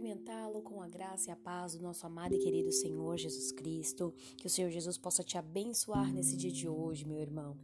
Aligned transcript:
cumprimentá-lo 0.00 0.62
com 0.62 0.80
a 0.80 0.88
graça 0.88 1.28
e 1.28 1.30
a 1.30 1.36
paz 1.36 1.74
do 1.74 1.82
nosso 1.82 2.06
amado 2.06 2.34
e 2.34 2.38
querido 2.38 2.72
Senhor 2.72 3.18
Jesus 3.18 3.52
Cristo. 3.52 4.14
Que 4.38 4.46
o 4.46 4.50
Senhor 4.50 4.70
Jesus 4.70 4.96
possa 4.96 5.22
te 5.22 5.36
abençoar 5.36 6.10
nesse 6.10 6.38
dia 6.38 6.50
de 6.50 6.66
hoje, 6.66 7.06
meu 7.06 7.18
irmão. 7.18 7.54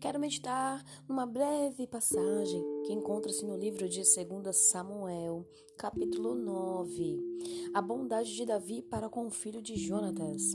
Quero 0.00 0.18
meditar 0.18 0.82
numa 1.06 1.26
breve 1.26 1.86
passagem 1.86 2.64
que 2.86 2.94
encontra-se 2.94 3.44
no 3.44 3.58
livro 3.58 3.86
de 3.90 4.00
2 4.00 4.56
Samuel, 4.56 5.46
capítulo 5.76 6.34
9. 6.34 7.20
A 7.74 7.82
bondade 7.82 8.34
de 8.34 8.46
Davi 8.46 8.80
para 8.80 9.10
com 9.10 9.26
o 9.26 9.30
filho 9.30 9.60
de 9.60 9.76
Jonatas. 9.76 10.54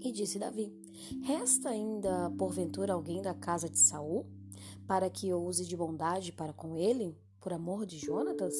E 0.00 0.12
disse 0.12 0.38
Davi: 0.38 0.72
Resta 1.24 1.70
ainda, 1.70 2.30
porventura, 2.38 2.92
alguém 2.92 3.20
da 3.20 3.34
casa 3.34 3.68
de 3.68 3.78
Saul, 3.80 4.24
para 4.86 5.10
que 5.10 5.34
use 5.34 5.66
de 5.66 5.76
bondade 5.76 6.30
para 6.30 6.52
com 6.52 6.76
ele, 6.76 7.18
por 7.40 7.52
amor 7.52 7.84
de 7.84 7.98
Jonatas? 7.98 8.54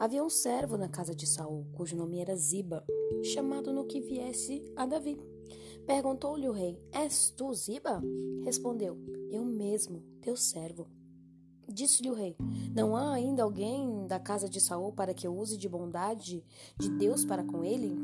Havia 0.00 0.24
um 0.24 0.30
servo 0.30 0.78
na 0.78 0.88
casa 0.88 1.14
de 1.14 1.26
Saul, 1.26 1.66
cujo 1.74 1.94
nome 1.94 2.20
era 2.20 2.34
Ziba, 2.34 2.82
chamado 3.22 3.70
no 3.70 3.84
que 3.84 4.00
viesse 4.00 4.64
a 4.74 4.86
Davi. 4.86 5.20
Perguntou-lhe 5.86 6.48
o 6.48 6.52
rei: 6.52 6.82
És 6.90 7.28
tu 7.36 7.52
Ziba? 7.52 8.02
Respondeu: 8.42 8.96
Eu 9.30 9.44
mesmo, 9.44 10.02
teu 10.22 10.38
servo. 10.38 10.88
Disse-lhe 11.68 12.08
o 12.08 12.14
rei: 12.14 12.34
Não 12.74 12.96
há 12.96 13.12
ainda 13.12 13.42
alguém 13.42 14.06
da 14.06 14.18
casa 14.18 14.48
de 14.48 14.58
Saul 14.58 14.90
para 14.90 15.12
que 15.12 15.26
eu 15.26 15.36
use 15.36 15.58
de 15.58 15.68
bondade 15.68 16.42
de 16.78 16.88
Deus 16.96 17.22
para 17.22 17.44
com 17.44 17.62
ele? 17.62 17.94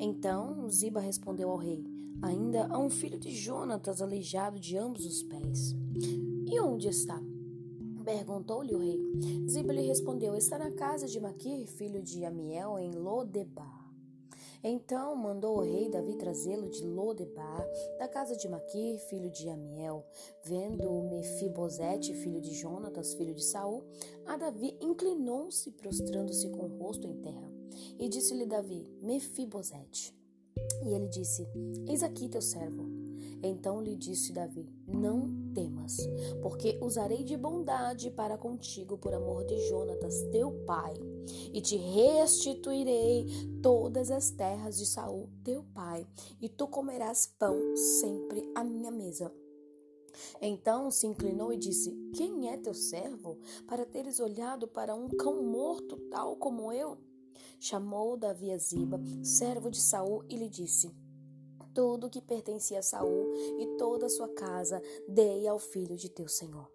Então 0.00 0.66
Ziba 0.70 1.00
respondeu 1.00 1.50
ao 1.50 1.58
rei: 1.58 1.84
Ainda 2.22 2.66
há 2.70 2.78
um 2.78 2.88
filho 2.88 3.18
de 3.18 3.30
Jonatas 3.30 4.00
aleijado 4.00 4.58
de 4.58 4.78
ambos 4.78 5.04
os 5.04 5.22
pés. 5.22 5.76
E 6.46 6.58
onde 6.58 6.88
está? 6.88 7.20
Perguntou-lhe 8.04 8.74
o 8.74 8.78
rei. 8.78 9.00
Ziba 9.48 9.72
lhe 9.72 9.82
respondeu: 9.82 10.34
Está 10.34 10.58
na 10.58 10.70
casa 10.72 11.06
de 11.06 11.20
Maquir, 11.20 11.66
filho 11.66 12.02
de 12.02 12.24
Amiel, 12.24 12.78
em 12.78 12.90
Lodebar. 12.92 13.82
Então 14.64 15.16
mandou 15.16 15.58
o 15.58 15.60
rei 15.60 15.88
Davi 15.88 16.14
trazê-lo 16.14 16.68
de 16.68 16.84
Lodebar, 16.84 17.66
da 17.98 18.06
casa 18.06 18.36
de 18.36 18.48
Maquir, 18.48 18.98
filho 19.08 19.28
de 19.30 19.48
Amiel. 19.48 20.06
Vendo 20.44 21.02
Mefibosete, 21.02 22.14
filho 22.14 22.40
de 22.40 22.54
Jonatas, 22.54 23.14
filho 23.14 23.34
de 23.34 23.42
Saul, 23.42 23.84
a 24.24 24.36
Davi 24.36 24.76
inclinou-se, 24.80 25.72
prostrando-se 25.72 26.48
com 26.50 26.66
o 26.66 26.78
rosto 26.78 27.08
em 27.08 27.16
terra. 27.20 27.52
E 27.98 28.08
disse-lhe 28.08 28.46
Davi: 28.46 28.86
Mefibosete. 29.00 30.14
E 30.84 30.92
ele 30.92 31.08
disse: 31.08 31.46
Eis 31.88 32.02
aqui 32.02 32.28
teu 32.28 32.40
servo. 32.40 33.01
Então 33.42 33.82
lhe 33.82 33.96
disse 33.96 34.32
Davi: 34.32 34.72
Não 34.86 35.52
temas, 35.52 35.96
porque 36.40 36.78
usarei 36.80 37.24
de 37.24 37.36
bondade 37.36 38.10
para 38.10 38.38
contigo 38.38 38.96
por 38.96 39.12
amor 39.12 39.44
de 39.44 39.58
Jonatas, 39.68 40.22
teu 40.30 40.52
pai, 40.64 40.94
e 41.52 41.60
te 41.60 41.76
restituirei 41.76 43.26
todas 43.60 44.10
as 44.10 44.30
terras 44.30 44.78
de 44.78 44.86
Saul, 44.86 45.28
teu 45.42 45.64
pai, 45.74 46.06
e 46.40 46.48
tu 46.48 46.68
comerás 46.68 47.26
pão 47.26 47.76
sempre 47.76 48.48
à 48.54 48.62
minha 48.62 48.90
mesa. 48.90 49.32
Então 50.40 50.90
se 50.90 51.06
inclinou 51.06 51.52
e 51.52 51.56
disse: 51.56 51.90
Quem 52.14 52.50
é 52.50 52.56
teu 52.56 52.74
servo, 52.74 53.38
para 53.66 53.84
teres 53.84 54.20
olhado 54.20 54.68
para 54.68 54.94
um 54.94 55.08
cão 55.08 55.42
morto 55.42 55.96
tal 56.10 56.36
como 56.36 56.72
eu? 56.72 56.98
Chamou 57.58 58.16
Davi 58.16 58.50
a 58.50 58.58
Ziba, 58.58 59.00
servo 59.22 59.70
de 59.70 59.80
Saul, 59.80 60.24
e 60.28 60.36
lhe 60.36 60.48
disse: 60.48 60.92
tudo 61.74 62.10
que 62.10 62.20
pertencia 62.20 62.78
a 62.78 62.82
Saul 62.82 63.32
e 63.58 63.66
toda 63.78 64.06
a 64.06 64.10
sua 64.10 64.28
casa 64.28 64.82
dei 65.08 65.46
ao 65.46 65.58
filho 65.58 65.96
de 65.96 66.08
teu 66.08 66.28
senhor. 66.28 66.70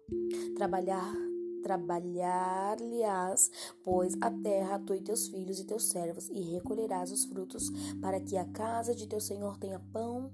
Trabalhar 0.56 1.14
trabalhar-lhe-ás, 1.62 3.50
pois 3.82 4.14
a 4.20 4.30
terra 4.30 4.78
tu 4.78 4.94
e 4.94 5.00
teus 5.00 5.28
filhos 5.28 5.58
e 5.58 5.64
teus 5.64 5.88
servos, 5.88 6.28
e 6.30 6.40
recolherás 6.40 7.10
os 7.10 7.24
frutos, 7.24 7.68
para 8.00 8.20
que 8.20 8.36
a 8.36 8.44
casa 8.44 8.94
de 8.94 9.06
teu 9.06 9.20
senhor 9.20 9.58
tenha 9.58 9.80
pão 9.92 10.32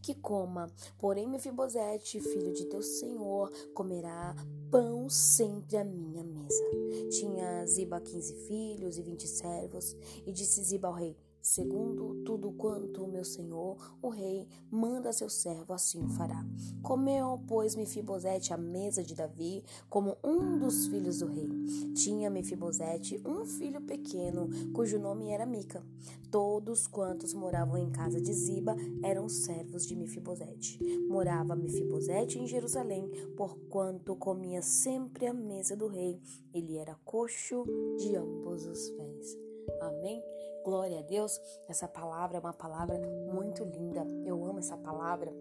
que 0.00 0.14
coma. 0.14 0.70
Porém, 0.98 1.28
Mefibosete, 1.28 2.20
filho 2.20 2.52
de 2.52 2.66
teu 2.66 2.82
senhor, 2.82 3.50
comerá 3.74 4.34
pão 4.70 5.08
sempre 5.08 5.76
à 5.76 5.84
minha 5.84 6.22
mesa. 6.22 6.64
Tinha 7.10 7.66
Ziba 7.66 8.00
quinze 8.00 8.34
filhos 8.46 8.98
e 8.98 9.02
vinte 9.02 9.26
servos, 9.26 9.96
e 10.26 10.32
disse 10.32 10.62
Ziba 10.62 10.88
ao 10.88 10.94
rei: 10.94 11.16
Segundo 11.42 12.22
tudo 12.22 12.52
quanto 12.52 13.02
o 13.02 13.08
meu 13.08 13.24
senhor, 13.24 13.76
o 14.00 14.08
rei, 14.08 14.46
manda 14.70 15.08
a 15.08 15.12
seu 15.12 15.28
servo, 15.28 15.72
assim 15.72 16.00
o 16.00 16.08
fará. 16.08 16.46
Comeu, 16.82 17.42
pois, 17.48 17.74
Mefibosete 17.74 18.54
à 18.54 18.56
mesa 18.56 19.02
de 19.02 19.16
Davi, 19.16 19.64
como 19.90 20.16
um 20.22 20.56
dos 20.56 20.86
filhos 20.86 21.18
do 21.18 21.26
rei. 21.26 21.48
Tinha 21.94 22.30
Mefibosete 22.30 23.20
um 23.26 23.44
filho 23.44 23.80
pequeno, 23.80 24.48
cujo 24.72 25.00
nome 25.00 25.30
era 25.30 25.44
Mica. 25.44 25.84
Todos 26.30 26.86
quantos 26.86 27.34
moravam 27.34 27.76
em 27.76 27.90
casa 27.90 28.20
de 28.20 28.32
Ziba 28.32 28.76
eram 29.02 29.28
servos 29.28 29.84
de 29.84 29.96
Mefibosete. 29.96 30.78
Morava 31.08 31.56
Mefibosete 31.56 32.38
em 32.38 32.46
Jerusalém, 32.46 33.10
porquanto 33.36 34.14
comia 34.14 34.62
sempre 34.62 35.26
à 35.26 35.34
mesa 35.34 35.76
do 35.76 35.88
rei. 35.88 36.20
Ele 36.54 36.76
era 36.76 36.94
coxo 37.04 37.64
de 37.98 38.14
ambos 38.14 38.64
os 38.64 38.90
pés. 38.90 39.36
Amém? 39.80 40.31
Glória 40.64 41.00
a 41.00 41.02
Deus. 41.02 41.40
Essa 41.68 41.88
palavra 41.88 42.38
é 42.38 42.40
uma 42.40 42.52
palavra 42.52 42.98
muito 43.32 43.64
linda. 43.64 44.06
Eu 44.24 44.44
amo 44.44 44.60
essa 44.60 44.76
palavra 44.76 45.34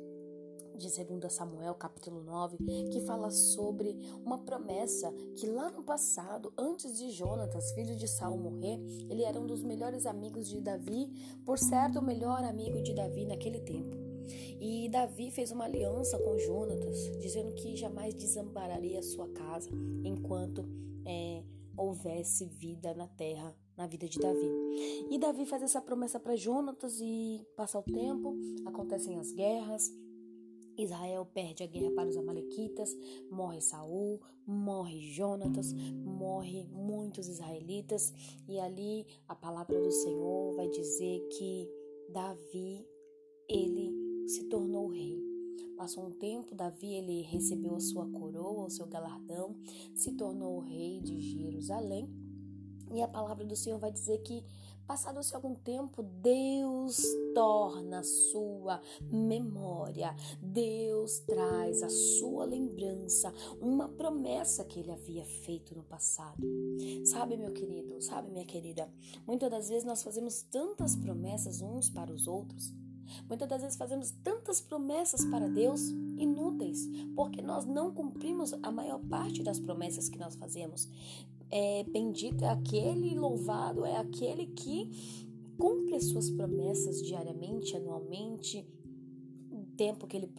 de 0.76 0.88
2 0.90 1.32
Samuel, 1.32 1.76
capítulo 1.76 2.24
9, 2.24 2.58
que 2.92 3.02
fala 3.02 3.30
sobre 3.30 3.96
uma 4.26 4.40
promessa 4.40 5.14
que 5.38 5.46
lá 5.46 5.70
no 5.70 5.84
passado, 5.84 6.52
antes 6.58 6.98
de 6.98 7.12
Jonatas, 7.12 7.72
filho 7.74 7.96
de 7.96 8.08
Saul, 8.08 8.38
morrer, 8.38 8.80
ele 9.10 9.24
era 9.24 9.40
um 9.40 9.46
dos 9.46 9.62
melhores 9.62 10.08
amigos 10.08 10.48
de 10.50 10.60
Davi, 10.60 11.12
por 11.46 11.60
certo, 11.60 12.00
o 12.00 12.04
melhor 12.04 12.44
amigo 12.44 12.82
de 12.82 12.96
Davi 12.96 13.26
naquele 13.26 13.60
tempo. 13.60 13.96
E 14.60 14.90
Davi 14.90 15.30
fez 15.30 15.52
uma 15.52 15.66
aliança 15.66 16.18
com 16.18 16.38
Jonatas, 16.40 16.98
dizendo 17.20 17.54
que 17.54 17.76
jamais 17.76 18.16
desampararia 18.16 19.04
sua 19.04 19.28
casa 19.30 19.70
enquanto 20.04 20.68
é, 21.06 21.44
houvesse 21.78 22.46
vida 22.46 22.94
na 22.94 23.08
terra, 23.08 23.56
na 23.82 23.88
vida 23.88 24.08
de 24.08 24.20
Davi. 24.20 24.48
E 25.10 25.18
Davi 25.18 25.44
faz 25.44 25.64
essa 25.64 25.82
promessa 25.82 26.20
para 26.20 26.36
Jonatas 26.36 27.02
e 27.02 27.44
passa 27.58 27.80
o 27.80 27.84
tempo, 27.84 28.38
acontecem 28.64 29.18
as 29.18 29.32
guerras. 29.32 29.92
Israel 30.78 31.26
perde 31.26 31.64
a 31.64 31.68
guerra 31.68 31.92
para 31.92 32.10
os 32.10 32.16
amalequitas, 32.16 32.96
morre 33.30 33.60
Saul, 33.60 34.22
morre 34.46 35.02
Jonatas, 35.02 35.74
morre 35.74 36.64
muitos 36.66 37.28
israelitas 37.28 38.14
e 38.48 38.60
ali 38.60 39.06
a 39.28 39.36
palavra 39.36 39.82
do 39.82 39.92
Senhor 39.92 40.56
vai 40.56 40.70
dizer 40.70 41.28
que 41.30 41.68
Davi 42.14 42.86
ele 43.50 44.28
se 44.28 44.44
tornou 44.44 44.90
rei. 44.90 45.20
Passou 45.76 46.06
um 46.06 46.12
tempo, 46.12 46.54
Davi 46.54 46.94
ele 46.94 47.22
recebeu 47.24 47.76
a 47.76 47.80
sua 47.80 48.08
coroa, 48.08 48.68
o 48.68 48.70
seu 48.70 48.86
galardão, 48.86 49.56
se 49.96 50.12
tornou 50.12 50.60
rei 50.60 51.02
de 51.02 51.20
Jerusalém. 51.20 52.21
E 52.92 53.02
a 53.02 53.08
palavra 53.08 53.46
do 53.46 53.56
Senhor 53.56 53.80
vai 53.80 53.92
dizer 53.92 54.20
que, 54.20 54.44
passado-se 54.86 55.34
algum 55.36 55.56
tempo, 55.56 56.04
Deus 56.04 57.02
torna 57.34 58.00
a 58.00 58.04
sua 58.04 58.82
memória, 59.10 60.16
Deus 60.42 61.20
traz 61.20 61.82
a 61.82 61.90
sua 61.90 62.46
lembrança, 62.46 63.34
uma 63.62 63.88
promessa 63.88 64.66
que 64.66 64.80
ele 64.80 64.92
havia 64.92 65.26
feito 65.26 65.76
no 65.76 65.84
passado. 65.84 66.42
Sabe, 67.06 67.38
meu 67.38 67.54
querido, 67.54 68.02
sabe, 68.02 68.30
minha 68.30 68.46
querida, 68.46 68.92
muitas 69.26 69.50
das 69.50 69.70
vezes 69.70 69.86
nós 69.86 70.04
fazemos 70.04 70.42
tantas 70.44 70.96
promessas 70.96 71.62
uns 71.62 71.90
para 71.90 72.12
os 72.12 72.28
outros 72.28 72.74
Muitas 73.28 73.48
das 73.48 73.62
vezes 73.62 73.78
fazemos 73.78 74.12
tantas 74.24 74.62
promessas 74.62 75.26
para 75.26 75.48
Deus 75.48 75.90
inúteis, 76.18 76.88
porque 77.16 77.42
nós 77.42 77.66
não 77.66 77.94
cumprimos 77.94 78.54
a 78.62 78.72
maior 78.72 79.00
parte 79.00 79.44
das 79.44 79.60
promessas 79.60 80.10
que 80.10 80.18
nós 80.18 80.36
fazemos. 80.36 80.88
É, 81.52 81.84
bendito 81.84 82.46
é 82.46 82.50
aquele, 82.50 83.14
louvado 83.14 83.86
é 83.86 83.98
aquele 83.98 84.48
que 84.48 84.90
cumpre 85.58 85.96
as 85.96 86.06
suas 86.06 86.30
promessas 86.30 87.02
diariamente, 87.04 87.76
anualmente, 87.76 88.66
tempo 89.82 90.06
que 90.06 90.16
ele, 90.16 90.32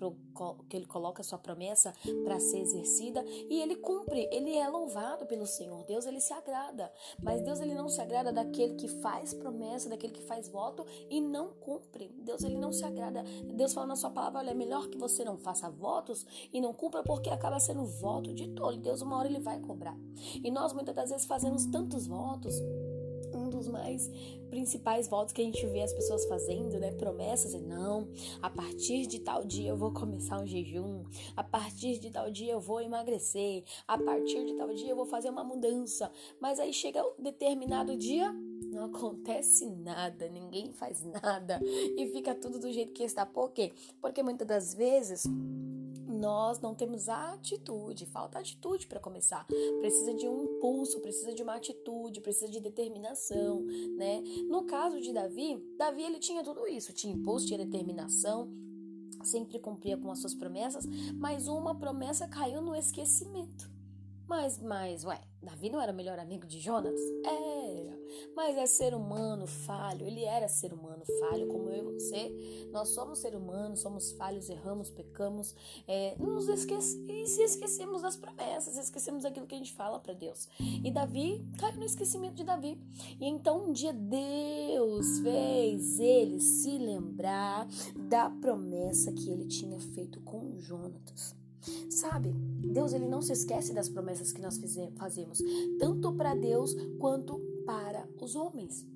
que 0.69 0.77
ele 0.77 0.87
coloca 0.87 1.21
a 1.21 1.25
sua 1.25 1.37
promessa 1.37 1.93
para 2.23 2.39
ser 2.39 2.61
exercida 2.61 3.25
e 3.27 3.61
ele 3.61 3.75
cumpre, 3.75 4.29
ele 4.31 4.57
é 4.57 4.69
louvado 4.69 5.27
pelo 5.27 5.49
Senhor. 5.49 5.83
Deus 5.85 6.07
ele 6.07 6.21
se 6.21 6.33
agrada, 6.33 6.93
mas 7.21 7.41
Deus 7.41 7.59
ele 7.59 7.75
não 7.75 7.89
se 7.89 8.01
agrada 8.01 8.33
daquele 8.33 8.77
que 8.77 8.87
faz 8.87 9.35
promessa, 9.35 9.89
daquele 9.89 10.13
que 10.13 10.23
faz 10.23 10.49
voto 10.49 10.87
e 11.11 11.21
não 11.21 11.49
cumpre. 11.55 12.09
Deus 12.21 12.45
ele 12.45 12.57
não 12.57 12.73
se 12.73 12.85
agrada. 12.85 13.25
Deus 13.53 13.75
fala 13.75 13.89
na 13.89 13.97
sua 13.97 14.11
palavra, 14.11 14.39
olha, 14.39 14.51
é 14.51 14.55
melhor 14.55 14.87
que 14.87 14.97
você 14.97 15.25
não 15.25 15.37
faça 15.37 15.69
votos 15.69 16.25
e 16.53 16.61
não 16.61 16.73
cumpra 16.73 17.03
porque 17.03 17.29
acaba 17.29 17.59
sendo 17.59 17.85
voto 17.85 18.33
de 18.33 18.47
tolo. 18.51 18.77
Deus 18.77 19.03
uma 19.03 19.19
hora 19.19 19.27
ele 19.27 19.41
vai 19.41 19.59
cobrar. 19.59 19.97
E 20.37 20.53
nós 20.53 20.73
muitas 20.73 20.95
das 20.95 21.11
vezes 21.11 21.27
fazemos 21.27 21.67
tantos 21.67 22.07
votos 22.07 22.55
um 23.35 23.49
dos 23.49 23.69
mais 23.69 24.11
principais 24.51 25.09
votos 25.09 25.33
que 25.33 25.41
a 25.41 25.45
gente 25.45 25.65
vê 25.67 25.83
as 25.83 25.93
pessoas 25.93 26.25
fazendo, 26.27 26.79
né? 26.79 26.93
Promessas, 26.93 27.55
e 27.55 27.59
não, 27.59 28.09
a 28.41 28.51
partir 28.51 29.07
de 29.07 29.19
tal 29.19 29.45
dia 29.45 29.71
eu 29.71 29.77
vou 29.77 29.93
começar 29.93 30.41
um 30.41 30.47
jejum, 30.47 31.05
a 31.37 31.43
partir 31.43 31.99
de 31.99 32.11
tal 32.11 32.31
dia 32.31 32.53
eu 32.53 32.61
vou 32.61 32.81
emagrecer, 32.81 33.65
a 33.89 33.97
partir 33.99 34.45
de 34.45 34.55
tal 34.55 34.73
dia 34.75 34.91
eu 34.91 34.97
vou 34.97 35.07
fazer 35.07 35.31
uma 35.31 35.45
mudança. 35.45 36.11
Mas 36.41 36.61
aí 36.61 36.73
chega 36.73 37.03
um 37.03 37.23
determinado 37.23 37.97
dia 37.97 38.35
não 38.73 38.87
acontece 38.87 39.69
nada, 39.69 40.29
ninguém 40.29 40.73
faz 40.73 41.03
nada 41.23 41.61
e 41.63 42.07
fica 42.09 42.35
tudo 42.35 42.59
do 42.59 42.73
jeito 42.73 42.93
que 42.93 43.03
está. 43.03 43.27
Por 43.27 43.53
quê? 43.53 43.73
Porque 44.01 44.23
muitas 44.23 44.47
das 44.47 44.75
vezes 44.75 45.25
nós 46.23 46.61
não 46.61 46.73
temos 46.73 47.09
atitude, 47.09 48.07
falta 48.07 48.39
atitude 48.39 48.87
para 48.87 49.01
começar. 49.01 49.45
Precisa 49.81 50.15
de 50.15 50.29
um 50.29 50.45
impulso, 50.45 51.01
precisa 51.01 51.35
de 51.35 51.43
uma 51.43 51.57
atitude, 51.57 52.21
precisa 52.21 52.49
de 52.49 52.61
determinação, 52.61 53.61
né? 53.97 54.23
No 54.49 54.63
caso 54.63 55.01
de 55.01 55.13
Davi, 55.13 55.61
Davi 55.77 56.05
ele 56.05 56.21
tinha 56.21 56.45
tudo 56.45 56.65
isso, 56.69 56.93
tinha 56.93 57.13
impulso, 57.13 57.47
tinha 57.47 57.59
determinação, 57.59 58.49
sempre 59.25 59.59
cumpria 59.59 59.97
com 59.97 60.13
as 60.13 60.21
suas 60.21 60.33
promessas, 60.33 60.87
mas 61.17 61.49
uma 61.49 61.75
promessa 61.75 62.29
caiu 62.29 62.63
no 62.63 62.77
esquecimento. 62.77 63.72
Mas, 64.27 64.59
mas, 64.59 65.05
ué, 65.05 65.21
Davi 65.43 65.69
não 65.69 65.81
era 65.81 65.93
melhor 65.93 66.19
amigo 66.19 66.47
de 66.47 66.61
Jonas? 66.61 67.01
Era. 67.25 67.99
Mas 68.37 68.57
é 68.57 68.67
ser 68.67 68.95
humano 68.95 69.47
falho. 69.47 70.07
Ele 70.07 70.25
era 70.25 70.47
ser 70.49 70.73
humano 70.73 71.05
falho, 71.21 71.49
como 71.49 71.69
eu 71.69 71.91
e 71.91 71.95
você. 71.95 72.69
Nós 72.71 72.91
somos 72.91 73.19
ser 73.19 73.35
humanos, 73.35 73.81
somos 73.81 74.13
falhos, 74.13 74.49
erramos, 74.49 74.91
pecamos. 74.91 75.55
É, 75.87 76.17
nos 76.19 76.49
esquece, 76.49 77.05
e 77.09 77.27
se 77.27 77.43
esquecemos 77.43 78.03
das 78.03 78.17
promessas, 78.17 78.77
esquecemos 78.77 79.25
daquilo 79.25 79.47
que 79.47 79.55
a 79.55 79.59
gente 79.59 79.73
fala 79.73 79.99
para 79.99 80.15
Deus. 80.15 80.49
E 80.61 80.91
Davi 80.91 81.45
caiu 81.59 81.79
no 81.79 81.85
esquecimento 81.85 82.35
de 82.35 82.45
Davi. 82.45 82.81
E 83.21 83.27
então 83.27 83.67
um 83.67 83.73
dia 83.73 83.93
Deus 83.93 85.19
fez 85.21 85.99
ele 85.99 86.41
se 86.41 86.79
lembrar 86.79 87.67
da 88.09 88.31
promessa 88.31 89.13
que 89.13 89.29
ele 89.29 89.47
tinha 89.47 89.81
feito 89.81 90.21
com 90.21 90.59
Jonatas. 90.59 91.42
Sabe, 91.91 92.33
Deus 92.33 92.93
ele 92.93 93.09
não 93.09 93.23
se 93.23 93.33
esquece 93.33 93.73
das 93.73 93.89
promessas 93.89 94.33
que 94.33 94.41
nós 94.41 94.59
fazemos, 94.97 95.43
tanto 95.79 96.13
para 96.15 96.35
Deus 96.35 96.75
quanto 96.99 97.39
para 97.65 98.09
os 98.21 98.35
homens. 98.35 98.87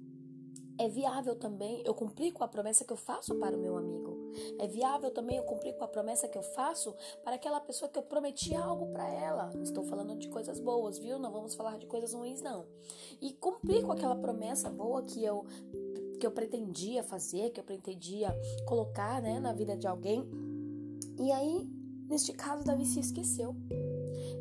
É 0.78 0.88
viável 0.88 1.34
também 1.34 1.82
eu 1.86 1.94
cumprir 1.94 2.32
com 2.32 2.44
a 2.44 2.48
promessa 2.48 2.84
que 2.84 2.92
eu 2.92 2.98
faço 2.98 3.34
para 3.36 3.56
o 3.56 3.60
meu 3.60 3.78
amigo. 3.78 4.14
É 4.58 4.66
viável 4.66 5.10
também 5.10 5.38
eu 5.38 5.44
cumprir 5.44 5.74
com 5.74 5.84
a 5.84 5.88
promessa 5.88 6.28
que 6.28 6.36
eu 6.36 6.42
faço 6.42 6.94
para 7.24 7.36
aquela 7.36 7.60
pessoa 7.60 7.88
que 7.88 7.98
eu 7.98 8.02
prometi 8.02 8.54
algo 8.54 8.92
para 8.92 9.08
ela. 9.08 9.50
Estou 9.62 9.82
falando 9.84 10.14
de 10.16 10.28
coisas 10.28 10.60
boas, 10.60 10.98
viu? 10.98 11.18
Não 11.18 11.32
vamos 11.32 11.54
falar 11.54 11.78
de 11.78 11.86
coisas 11.86 12.12
ruins, 12.12 12.42
não. 12.42 12.66
E 13.22 13.32
cumprir 13.32 13.84
com 13.84 13.92
aquela 13.92 14.16
promessa 14.16 14.68
boa 14.68 15.02
que 15.02 15.24
eu 15.24 15.46
que 16.18 16.26
eu 16.26 16.30
pretendia 16.30 17.02
fazer, 17.02 17.50
que 17.50 17.60
eu 17.60 17.64
pretendia 17.64 18.34
colocar, 18.66 19.20
né, 19.20 19.38
na 19.38 19.52
vida 19.52 19.76
de 19.76 19.86
alguém. 19.86 20.26
E 21.18 21.30
aí 21.30 21.68
Neste 22.08 22.32
caso, 22.32 22.64
Davi 22.64 22.86
se 22.86 23.00
esqueceu. 23.00 23.54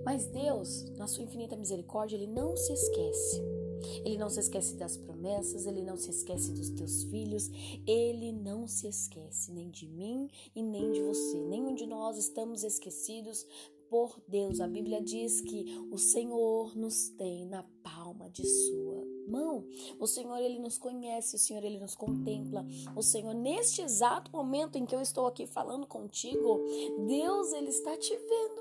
Mas 0.04 0.28
Deus, 0.28 0.90
na 0.98 1.08
sua 1.08 1.24
infinita 1.24 1.56
misericórdia, 1.56 2.16
ele 2.16 2.28
não 2.28 2.56
se 2.56 2.74
esquece. 2.74 3.42
Ele 4.04 4.18
não 4.18 4.30
se 4.30 4.40
esquece 4.40 4.76
das 4.76 4.98
promessas, 4.98 5.66
ele 5.66 5.84
não 5.84 5.98
se 5.98 6.10
esquece 6.10 6.52
dos 6.52 6.70
teus 6.70 7.04
filhos, 7.04 7.50
ele 7.86 8.32
não 8.32 8.68
se 8.68 8.88
esquece 8.88 9.52
nem 9.52 9.70
de 9.70 9.88
mim 9.88 10.30
e 10.56 10.64
nem 10.64 10.92
de 10.92 11.02
você. 11.02 11.40
Nenhum 11.42 11.76
de 11.76 11.86
nós 11.86 12.18
estamos 12.18 12.64
esquecidos 12.64 13.46
por 13.90 14.20
Deus. 14.28 14.60
A 14.60 14.68
Bíblia 14.68 15.02
diz 15.02 15.42
que 15.42 15.66
o 15.92 15.98
Senhor 15.98 16.76
nos 16.76 17.10
tem 17.10 17.46
na 17.46 17.64
palma 17.84 18.30
de 18.30 18.46
sua 18.46 19.05
mão. 19.28 19.66
O 20.00 20.08
Senhor 20.08 20.38
ele 20.38 20.60
nos 20.60 20.78
conhece, 20.78 21.36
o 21.36 21.40
Senhor 21.40 21.64
ele 21.64 21.80
nos 21.80 21.96
contempla. 21.96 22.66
O 22.96 23.02
Senhor 23.02 23.34
neste 23.34 23.82
exato 23.82 24.32
momento 24.32 24.78
em 24.78 24.86
que 24.86 24.96
eu 24.96 25.02
estou 25.02 25.28
aqui 25.28 25.46
falando 25.46 25.86
contigo, 25.86 26.62
Deus 27.08 27.54
ele 27.54 27.70
está 27.70 27.98
te 27.98 28.16
vendo. 28.16 28.55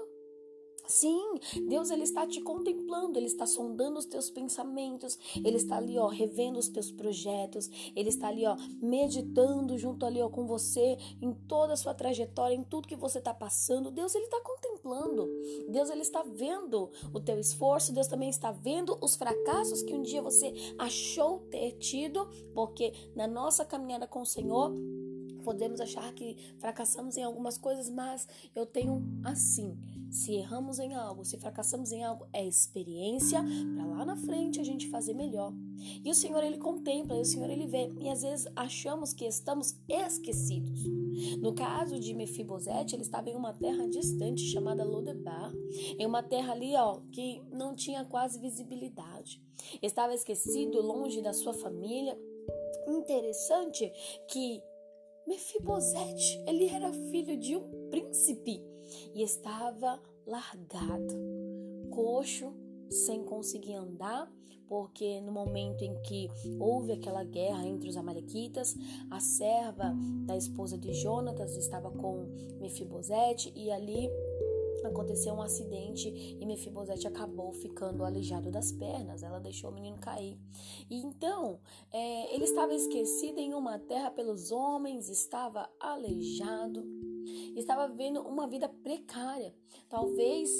Sim, 0.87 1.35
Deus 1.67 1.91
ele 1.91 2.03
está 2.03 2.27
te 2.27 2.41
contemplando, 2.41 3.19
ele 3.19 3.27
está 3.27 3.47
sondando 3.47 3.99
os 3.99 4.05
teus 4.05 4.29
pensamentos, 4.29 5.19
ele 5.37 5.57
está 5.57 5.79
ali, 5.79 5.99
ó, 5.99 6.09
revendo 6.09 6.59
os 6.59 6.69
teus 6.69 6.91
projetos, 6.91 7.71
ele 7.97 8.11
está 8.11 8.29
ali, 8.29 8.47
ó, 8.47 8.57
meditando 8.83 9.79
junto 9.79 10.05
ali, 10.05 10.21
ó, 10.21 10.29
com 10.29 10.47
você 10.47 10.99
em 11.23 11.33
toda 11.33 11.73
a 11.73 11.77
sua 11.77 11.95
trajetória, 11.95 12.55
em 12.55 12.63
tudo 12.63 12.89
que 12.89 12.97
você 12.97 13.19
está 13.19 13.33
passando. 13.33 13.91
Deus 13.91 14.15
ele 14.15 14.25
está 14.25 14.41
contemplando. 14.41 15.29
Deus 15.69 15.89
ele 15.89 16.03
está 16.03 16.23
vendo 16.23 16.91
o 17.13 17.21
teu 17.21 17.39
esforço, 17.39 17.93
Deus 17.93 18.07
também 18.07 18.29
está 18.29 18.53
vendo 18.53 18.99
os 19.01 19.17
fracassos 19.17 19.83
que 19.83 19.95
um 19.95 20.03
dia 20.03 20.21
você 20.21 20.53
achou 20.79 21.39
ter 21.51 21.73
tido, 21.79 22.29
porque 22.55 22.93
na 23.15 23.27
nossa 23.27 23.65
caminhada 23.65 24.07
com 24.07 24.21
o 24.21 24.27
Senhor, 24.27 24.73
podemos 25.45 25.81
achar 25.81 26.13
que 26.15 26.37
fracassamos 26.59 27.17
em 27.17 27.23
algumas 27.23 27.59
coisas, 27.59 27.89
mas 27.89 28.27
eu 28.55 28.67
tenho 28.67 29.05
assim 29.23 29.79
se 30.15 30.33
erramos 30.33 30.79
em 30.79 30.95
algo, 30.95 31.25
se 31.25 31.37
fracassamos 31.37 31.91
em 31.91 32.05
algo, 32.05 32.25
é 32.33 32.47
experiência 32.47 33.43
para 33.75 33.85
lá 33.85 34.05
na 34.05 34.17
frente 34.17 34.61
a 34.61 34.65
gente 34.65 34.89
fazer 34.89 35.13
melhor. 35.13 35.53
E 36.05 36.09
o 36.09 36.15
Senhor 36.15 36.43
ele 36.45 36.57
contempla, 36.57 37.17
e 37.17 37.21
o 37.21 37.25
Senhor 37.25 37.51
ele 37.51 37.67
vê, 37.67 37.93
e 37.99 38.09
às 38.09 38.23
vezes 38.23 38.47
achamos 38.55 39.13
que 39.13 39.25
estamos 39.25 39.77
esquecidos. 39.89 40.85
No 41.41 41.53
caso 41.53 41.99
de 41.99 42.15
Mefibosete, 42.15 42.95
ele 42.95 43.03
estava 43.03 43.29
em 43.29 43.35
uma 43.35 43.53
terra 43.55 43.89
distante 43.89 44.43
chamada 44.43 44.85
Lodebar, 44.85 45.53
em 45.99 46.07
uma 46.07 46.23
terra 46.23 46.53
ali, 46.53 46.77
ó, 46.77 47.01
que 47.11 47.43
não 47.51 47.75
tinha 47.75 48.05
quase 48.05 48.39
visibilidade. 48.39 49.43
Estava 49.83 50.15
esquecido, 50.15 50.81
longe 50.81 51.21
da 51.23 51.33
sua 51.33 51.53
família. 51.53 52.17
Interessante 52.87 53.91
que 54.29 54.63
Mefibosete, 55.27 56.43
ele 56.47 56.69
era 56.69 56.93
filho 56.93 57.39
de 57.39 57.57
um 57.57 57.89
príncipe 57.89 58.63
e 59.15 59.23
estava 59.23 60.01
largado, 60.27 61.15
coxo, 61.91 62.53
sem 62.91 63.25
conseguir 63.25 63.75
andar, 63.75 64.31
porque 64.69 65.21
no 65.21 65.33
momento 65.33 65.83
em 65.83 66.01
que 66.03 66.29
houve 66.59 66.93
aquela 66.93 67.25
guerra 67.25 67.67
entre 67.67 67.89
os 67.89 67.97
amalequitas, 67.97 68.75
a 69.11 69.21
serva 69.21 69.95
da 70.27 70.37
esposa 70.37 70.77
de 70.77 70.93
Jonatas 70.93 71.57
estava 71.57 71.91
com 71.91 72.27
Mefibosete 72.61 73.53
e 73.55 73.71
ali 73.71 74.11
aconteceu 74.87 75.35
um 75.35 75.43
acidente 75.43 76.09
e 76.09 76.47
Mefibosete 76.47 77.07
acabou 77.07 77.53
ficando 77.53 78.05
aleijado 78.05 78.51
das 78.51 78.73
pernas. 78.73 79.23
Ela 79.23 79.39
deixou 79.39 79.71
o 79.71 79.75
menino 79.75 79.99
cair. 79.99 80.39
E 80.91 81.03
então, 81.03 81.61
é, 81.93 82.35
ele 82.35 82.45
estava 82.45 82.75
esquecido 82.75 83.39
em 83.39 83.55
uma 83.55 83.79
terra 83.79 84.11
pelos 84.11 84.51
homens, 84.51 85.09
estava 85.09 85.69
aleijado, 85.81 86.85
estava 87.57 87.89
vivendo 87.89 88.21
uma 88.21 88.47
vida 88.47 88.69
precária. 88.69 89.55
Talvez 89.89 90.51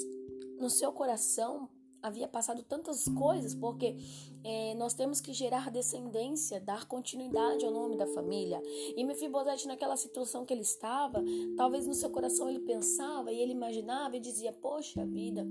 no 0.59 0.69
seu 0.69 0.91
coração 0.91 1.69
havia 2.05 2.27
passado 2.27 2.61
tantas 2.61 3.05
coisas, 3.09 3.55
porque 3.55 3.97
é, 4.43 4.75
nós 4.75 4.93
temos 4.93 5.19
que 5.19 5.33
gerar 5.33 5.71
descendência, 5.71 6.61
dar 6.61 6.85
continuidade 6.85 7.65
ao 7.65 7.71
nome 7.71 7.97
da 7.97 8.05
família. 8.05 8.61
E 8.95 9.03
Mefibosete, 9.03 9.67
naquela 9.67 9.97
situação 9.97 10.45
que 10.45 10.53
ele 10.53 10.61
estava, 10.61 11.23
talvez 11.57 11.87
no 11.87 11.95
seu 11.95 12.11
coração 12.11 12.47
ele 12.47 12.59
pensava 12.59 13.31
e 13.31 13.39
ele 13.39 13.53
imaginava 13.53 14.15
e 14.15 14.19
dizia: 14.19 14.53
Poxa 14.53 15.03
vida, 15.03 15.47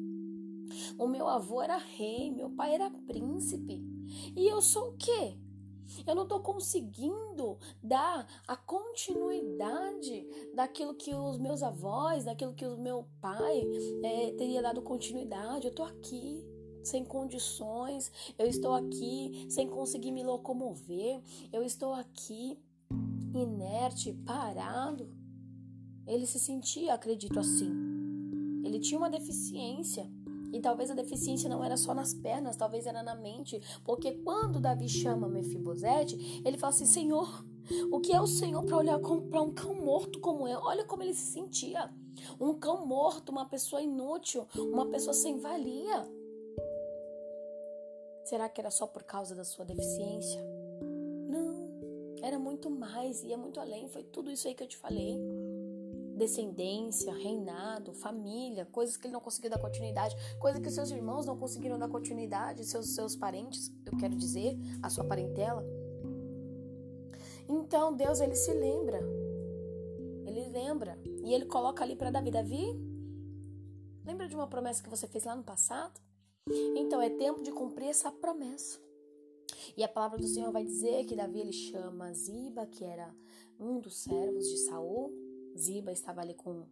o 0.97 1.09
meu 1.09 1.27
avô 1.27 1.61
era 1.61 1.77
rei, 1.77 2.31
meu 2.31 2.51
pai 2.51 2.75
era 2.75 2.89
príncipe, 2.89 3.83
e 4.37 4.47
eu 4.47 4.63
sou 4.63 4.91
o 4.91 4.97
quê? 4.97 5.37
Eu 6.07 6.15
não 6.15 6.23
estou 6.23 6.41
conseguindo 6.41 7.59
dar 7.83 8.27
a 8.47 8.57
continuidade 8.57 10.27
daquilo 10.55 10.95
que 10.95 11.15
os 11.15 11.39
meus 11.39 11.63
avós, 11.63 12.25
daquilo 12.25 12.55
que 12.55 12.67
o 12.67 12.79
meu 12.79 13.07
pai 13.21 13.65
é, 14.03 14.33
teria 14.33 14.63
dado 14.63 14.83
continuidade. 14.83 15.67
Eu 15.67 15.71
estou 15.71 15.85
aqui 15.85 16.45
sem 16.89 17.05
condições, 17.05 18.11
eu 18.39 18.47
estou 18.47 18.73
aqui 18.73 19.47
sem 19.49 19.69
conseguir 19.69 20.13
me 20.13 20.23
locomover, 20.23 21.21
eu 21.53 21.63
estou 21.63 21.93
aqui 21.93 22.59
inerte, 23.35 24.13
parado. 24.25 25.09
Ele 26.07 26.27
se 26.27 26.39
sentia, 26.39 26.95
acredito 26.95 27.39
assim. 27.39 27.73
Ele 28.65 28.79
tinha 28.79 28.99
uma 28.99 29.11
deficiência. 29.11 30.11
E 30.53 30.61
talvez 30.61 30.89
a 30.89 30.95
deficiência 30.95 31.49
não 31.49 31.65
era 31.65 31.77
só 31.77 31.93
nas 31.93 32.15
pernas, 32.15 32.57
talvez 32.57 32.87
era 32.87 33.03
na 33.03 33.15
mente. 33.15 33.61
Porque 33.83 34.13
quando 34.13 34.61
Davi 34.61 34.89
chama 34.89 35.29
Mefibosete, 35.29 36.43
ele 36.45 36.57
fala 36.57 36.73
assim: 36.73 36.87
Senhor, 36.87 37.45
o 37.91 37.99
que 38.01 38.13
é 38.13 38.21
o 38.21 38.27
Senhor 38.27 38.65
para 38.65 38.77
olhar 38.77 38.99
para 39.01 39.43
um 39.43 39.53
cão 39.53 39.75
morto 39.75 40.21
como 40.21 40.47
eu? 40.47 40.61
Olha 40.61 40.85
como 40.85 41.03
ele 41.03 41.15
se 41.15 41.33
sentia. 41.33 41.91
Um 42.41 42.55
cão 42.55 42.87
morto, 42.87 43.31
uma 43.31 43.47
pessoa 43.47 43.83
inútil, 43.83 44.47
uma 44.55 44.87
pessoa 44.87 45.13
sem 45.13 45.39
valia. 45.39 46.07
Será 48.25 48.49
que 48.49 48.61
era 48.61 48.71
só 48.71 48.87
por 48.87 49.03
causa 49.03 49.35
da 49.35 49.45
sua 49.45 49.65
deficiência? 49.65 50.41
Não, 51.29 52.17
era 52.23 52.39
muito 52.39 52.71
mais, 52.71 53.23
ia 53.23 53.37
muito 53.37 53.61
além. 53.61 53.89
Foi 53.89 54.03
tudo 54.03 54.31
isso 54.31 54.49
aí 54.49 54.55
que 54.55 54.63
eu 54.63 54.69
te 54.69 54.77
falei 54.77 55.19
descendência, 56.17 57.13
reinado, 57.13 57.93
família, 57.93 58.65
coisas 58.67 58.97
que 58.97 59.07
ele 59.07 59.13
não 59.13 59.21
conseguiu 59.21 59.51
dar 59.51 59.59
continuidade, 59.59 60.15
coisas 60.39 60.63
que 60.63 60.71
seus 60.71 60.91
irmãos 60.91 61.27
não 61.27 61.37
conseguiram 61.37 61.79
dar 61.79 61.89
continuidade, 61.89 62.65
seus, 62.65 62.95
seus 62.95 63.17
parentes, 63.17 63.73
eu 63.85 63.99
quero 63.99 64.15
dizer, 64.15 64.57
a 64.83 64.89
sua 64.89 65.05
parentela. 65.05 65.65
Então 67.49 67.95
Deus 67.95 68.21
ele 68.21 68.35
se 68.35 68.53
lembra, 68.53 69.01
ele 70.25 70.49
lembra 70.49 70.99
e 71.25 71.35
ele 71.35 71.47
coloca 71.47 71.83
ali 71.83 71.97
para 71.97 72.11
Davi, 72.11 72.31
Davi, 72.31 72.81
lembra 74.05 74.29
de 74.29 74.35
uma 74.35 74.47
promessa 74.47 74.83
que 74.83 74.89
você 74.89 75.07
fez 75.07 75.25
lá 75.25 75.35
no 75.35 75.43
passado? 75.43 76.01
Então 76.77 77.01
é 77.01 77.09
tempo 77.09 77.43
de 77.43 77.51
cumprir 77.51 77.89
essa 77.89 78.13
promessa. 78.13 78.79
E 79.77 79.83
a 79.83 79.89
palavra 79.89 80.19
do 80.19 80.27
Senhor 80.27 80.53
vai 80.53 80.65
dizer 80.65 81.05
que 81.07 81.17
Davi 81.17 81.41
ele 81.41 81.53
chama 81.53 82.13
Ziba, 82.13 82.67
que 82.67 82.85
era 82.85 83.15
um 83.59 83.81
dos 83.81 83.97
servos 83.97 84.49
de 84.49 84.59
Saul. 84.59 85.13
Ziba 85.57 85.93
estava 85.93 86.21
ali 86.21 86.35
com 86.35 86.67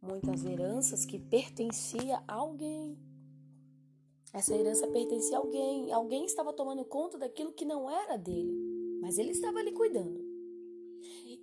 muitas 0.00 0.44
heranças 0.44 1.04
que 1.06 1.18
pertencia 1.18 2.22
a 2.28 2.34
alguém. 2.34 2.98
Essa 4.32 4.54
herança 4.54 4.86
pertencia 4.88 5.36
a 5.36 5.40
alguém. 5.40 5.90
Alguém 5.92 6.24
estava 6.24 6.52
tomando 6.52 6.84
conta 6.84 7.18
daquilo 7.18 7.52
que 7.52 7.64
não 7.64 7.90
era 7.90 8.16
dele, 8.16 8.52
mas 9.00 9.18
ele 9.18 9.30
estava 9.30 9.58
ali 9.58 9.72
cuidando. 9.72 10.20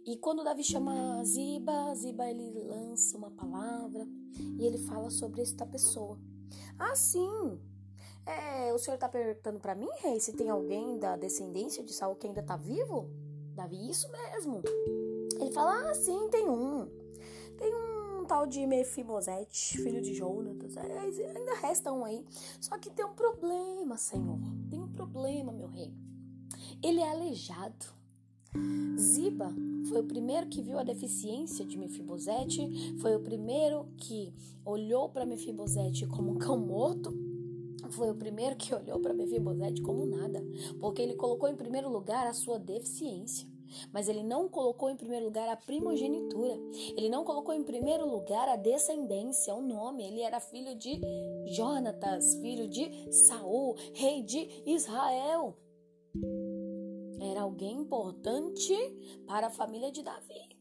E 0.05 0.17
quando 0.17 0.43
Davi 0.43 0.63
chama 0.63 1.23
Ziba, 1.23 1.93
Ziba 1.95 2.29
ele 2.29 2.51
lança 2.61 3.17
uma 3.17 3.31
palavra 3.31 4.07
e 4.57 4.65
ele 4.65 4.77
fala 4.77 5.09
sobre 5.09 5.41
esta 5.41 5.65
pessoa. 5.65 6.19
Ah, 6.79 6.95
sim. 6.95 7.59
É, 8.25 8.73
o 8.73 8.77
senhor 8.77 8.95
está 8.95 9.09
perguntando 9.09 9.59
para 9.59 9.75
mim, 9.75 9.89
rei, 9.97 10.19
se 10.19 10.33
tem 10.33 10.49
alguém 10.49 10.97
da 10.97 11.15
descendência 11.17 11.83
de 11.83 11.93
Saul 11.93 12.15
que 12.15 12.27
ainda 12.27 12.41
está 12.41 12.55
vivo? 12.55 13.09
Davi, 13.55 13.89
isso 13.89 14.09
mesmo. 14.09 14.61
Ele 15.39 15.51
fala: 15.51 15.89
Ah, 15.89 15.93
sim, 15.93 16.29
tem 16.29 16.47
um. 16.47 16.87
Tem 17.57 17.75
um 17.75 18.23
tal 18.25 18.47
de 18.47 18.65
Mefibosete, 18.65 19.77
filho 19.77 20.01
de 20.01 20.13
Jonatas. 20.13 20.77
É, 20.77 20.99
ainda 20.99 21.55
resta 21.55 21.91
um 21.91 22.05
aí. 22.05 22.25
Só 22.61 22.77
que 22.77 22.89
tem 22.89 23.03
um 23.03 23.13
problema, 23.13 23.97
Senhor. 23.97 24.39
Tem 24.69 24.79
um 24.79 24.87
problema, 24.87 25.51
meu 25.51 25.67
rei. 25.67 25.93
Ele 26.81 27.01
é 27.01 27.09
aleijado. 27.11 27.98
Ziba 28.97 29.53
foi 29.87 30.01
o 30.01 30.03
primeiro 30.03 30.47
que 30.47 30.61
viu 30.61 30.77
a 30.77 30.83
deficiência 30.83 31.65
de 31.65 31.77
Mefibosete, 31.77 32.95
foi 32.99 33.15
o 33.15 33.19
primeiro 33.19 33.87
que 33.97 34.33
olhou 34.65 35.09
para 35.09 35.25
Mefibosete 35.25 36.05
como 36.05 36.31
um 36.31 36.37
cão 36.37 36.57
morto, 36.57 37.11
foi 37.89 38.09
o 38.09 38.15
primeiro 38.15 38.55
que 38.55 38.73
olhou 38.73 38.99
para 38.99 39.13
Mefibosete 39.13 39.81
como 39.81 40.05
nada, 40.05 40.43
porque 40.79 41.01
ele 41.01 41.15
colocou 41.15 41.49
em 41.49 41.55
primeiro 41.55 41.89
lugar 41.89 42.27
a 42.27 42.33
sua 42.33 42.59
deficiência. 42.59 43.47
Mas 43.93 44.09
ele 44.09 44.23
não 44.23 44.49
colocou 44.49 44.89
em 44.89 44.95
primeiro 44.95 45.25
lugar 45.25 45.47
a 45.47 45.55
primogenitura. 45.55 46.57
Ele 46.97 47.07
não 47.07 47.23
colocou 47.23 47.53
em 47.53 47.61
primeiro 47.63 48.03
lugar 48.09 48.49
a 48.49 48.55
descendência, 48.55 49.53
o 49.53 49.61
nome. 49.61 50.03
Ele 50.03 50.21
era 50.21 50.39
filho 50.39 50.73
de 50.73 50.99
Jonatas, 51.45 52.33
filho 52.41 52.67
de 52.67 52.89
Saul, 53.11 53.75
rei 53.93 54.23
de 54.23 54.63
Israel 54.65 55.55
era 57.21 57.41
alguém 57.41 57.73
importante 57.73 58.73
para 59.27 59.47
a 59.47 59.51
família 59.51 59.91
de 59.91 60.03
Davi. 60.03 60.59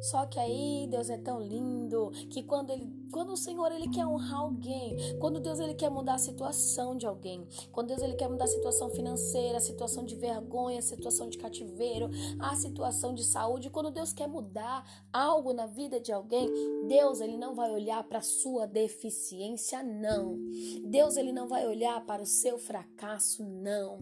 Só 0.00 0.26
que 0.26 0.38
aí 0.38 0.86
Deus 0.88 1.10
é 1.10 1.18
tão 1.18 1.40
lindo 1.40 2.10
que 2.30 2.42
quando 2.42 2.70
ele 2.70 2.86
quando 3.10 3.32
o 3.32 3.36
Senhor 3.36 3.72
ele 3.72 3.88
quer 3.88 4.06
honrar 4.06 4.40
alguém, 4.40 4.96
quando 5.18 5.40
Deus 5.40 5.58
ele 5.58 5.74
quer 5.74 5.90
mudar 5.90 6.14
a 6.14 6.18
situação 6.18 6.96
de 6.96 7.06
alguém, 7.06 7.46
quando 7.72 7.88
Deus 7.88 8.02
ele 8.02 8.14
quer 8.14 8.28
mudar 8.28 8.44
a 8.44 8.48
situação 8.48 8.90
financeira, 8.90 9.58
a 9.58 9.60
situação 9.60 10.04
de 10.04 10.14
vergonha, 10.14 10.78
a 10.78 10.82
situação 10.82 11.28
de 11.28 11.38
cativeiro, 11.38 12.10
a 12.38 12.54
situação 12.54 13.14
de 13.14 13.24
saúde, 13.24 13.70
quando 13.70 13.90
Deus 13.90 14.12
quer 14.12 14.28
mudar 14.28 14.84
algo 15.12 15.52
na 15.52 15.66
vida 15.66 15.98
de 15.98 16.12
alguém, 16.12 16.48
Deus 16.86 17.20
ele 17.20 17.36
não 17.36 17.54
vai 17.54 17.70
olhar 17.70 18.02
para 18.04 18.20
sua 18.20 18.66
deficiência, 18.66 19.82
não. 19.82 20.38
Deus 20.84 21.16
ele 21.16 21.32
não 21.32 21.48
vai 21.48 21.66
olhar 21.66 22.04
para 22.04 22.22
o 22.22 22.26
seu 22.26 22.58
fracasso, 22.58 23.42
não. 23.42 24.00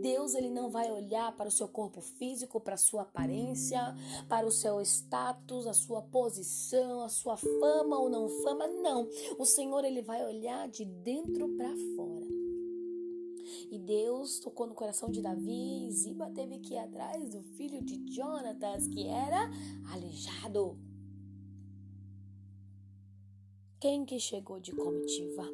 Deus 0.00 0.34
ele 0.34 0.50
não 0.50 0.70
vai 0.70 0.90
olhar 0.90 1.36
para 1.36 1.48
o 1.48 1.52
seu 1.52 1.68
corpo 1.68 2.00
físico, 2.00 2.60
para 2.60 2.74
a 2.74 2.78
sua 2.78 3.02
aparência, 3.02 3.94
para 4.28 4.46
o 4.46 4.50
seu 4.50 4.80
status, 4.80 5.66
a 5.66 5.72
sua 5.72 6.02
posição, 6.02 7.02
a 7.02 7.08
sua 7.08 7.36
fama 7.36 7.98
ou 7.98 8.08
não 8.08 8.28
fama 8.28 8.47
fama, 8.48 8.66
não. 8.66 9.08
O 9.38 9.44
Senhor 9.44 9.84
ele 9.84 10.00
vai 10.00 10.24
olhar 10.24 10.68
de 10.68 10.84
dentro 10.84 11.48
para 11.50 11.74
fora. 11.94 12.26
E 13.70 13.78
Deus 13.78 14.38
tocou 14.40 14.66
no 14.66 14.74
coração 14.74 15.10
de 15.10 15.20
Davi 15.20 15.86
e 15.86 15.92
Ziba 15.92 16.30
teve 16.30 16.58
que 16.58 16.74
ir 16.74 16.78
atrás 16.78 17.30
do 17.30 17.42
filho 17.42 17.82
de 17.82 18.14
Jonatas, 18.14 18.86
que 18.88 19.06
era 19.06 19.50
aleijado. 19.92 20.78
Quem 23.80 24.04
que 24.04 24.18
chegou 24.18 24.58
de 24.58 24.72
comitiva? 24.72 25.46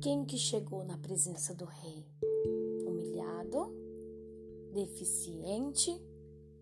Quem 0.00 0.24
que 0.24 0.36
chegou 0.36 0.84
na 0.84 0.96
presença 0.96 1.54
do 1.54 1.64
rei? 1.64 2.06
Humilhado, 2.86 3.72
deficiente, 4.72 5.90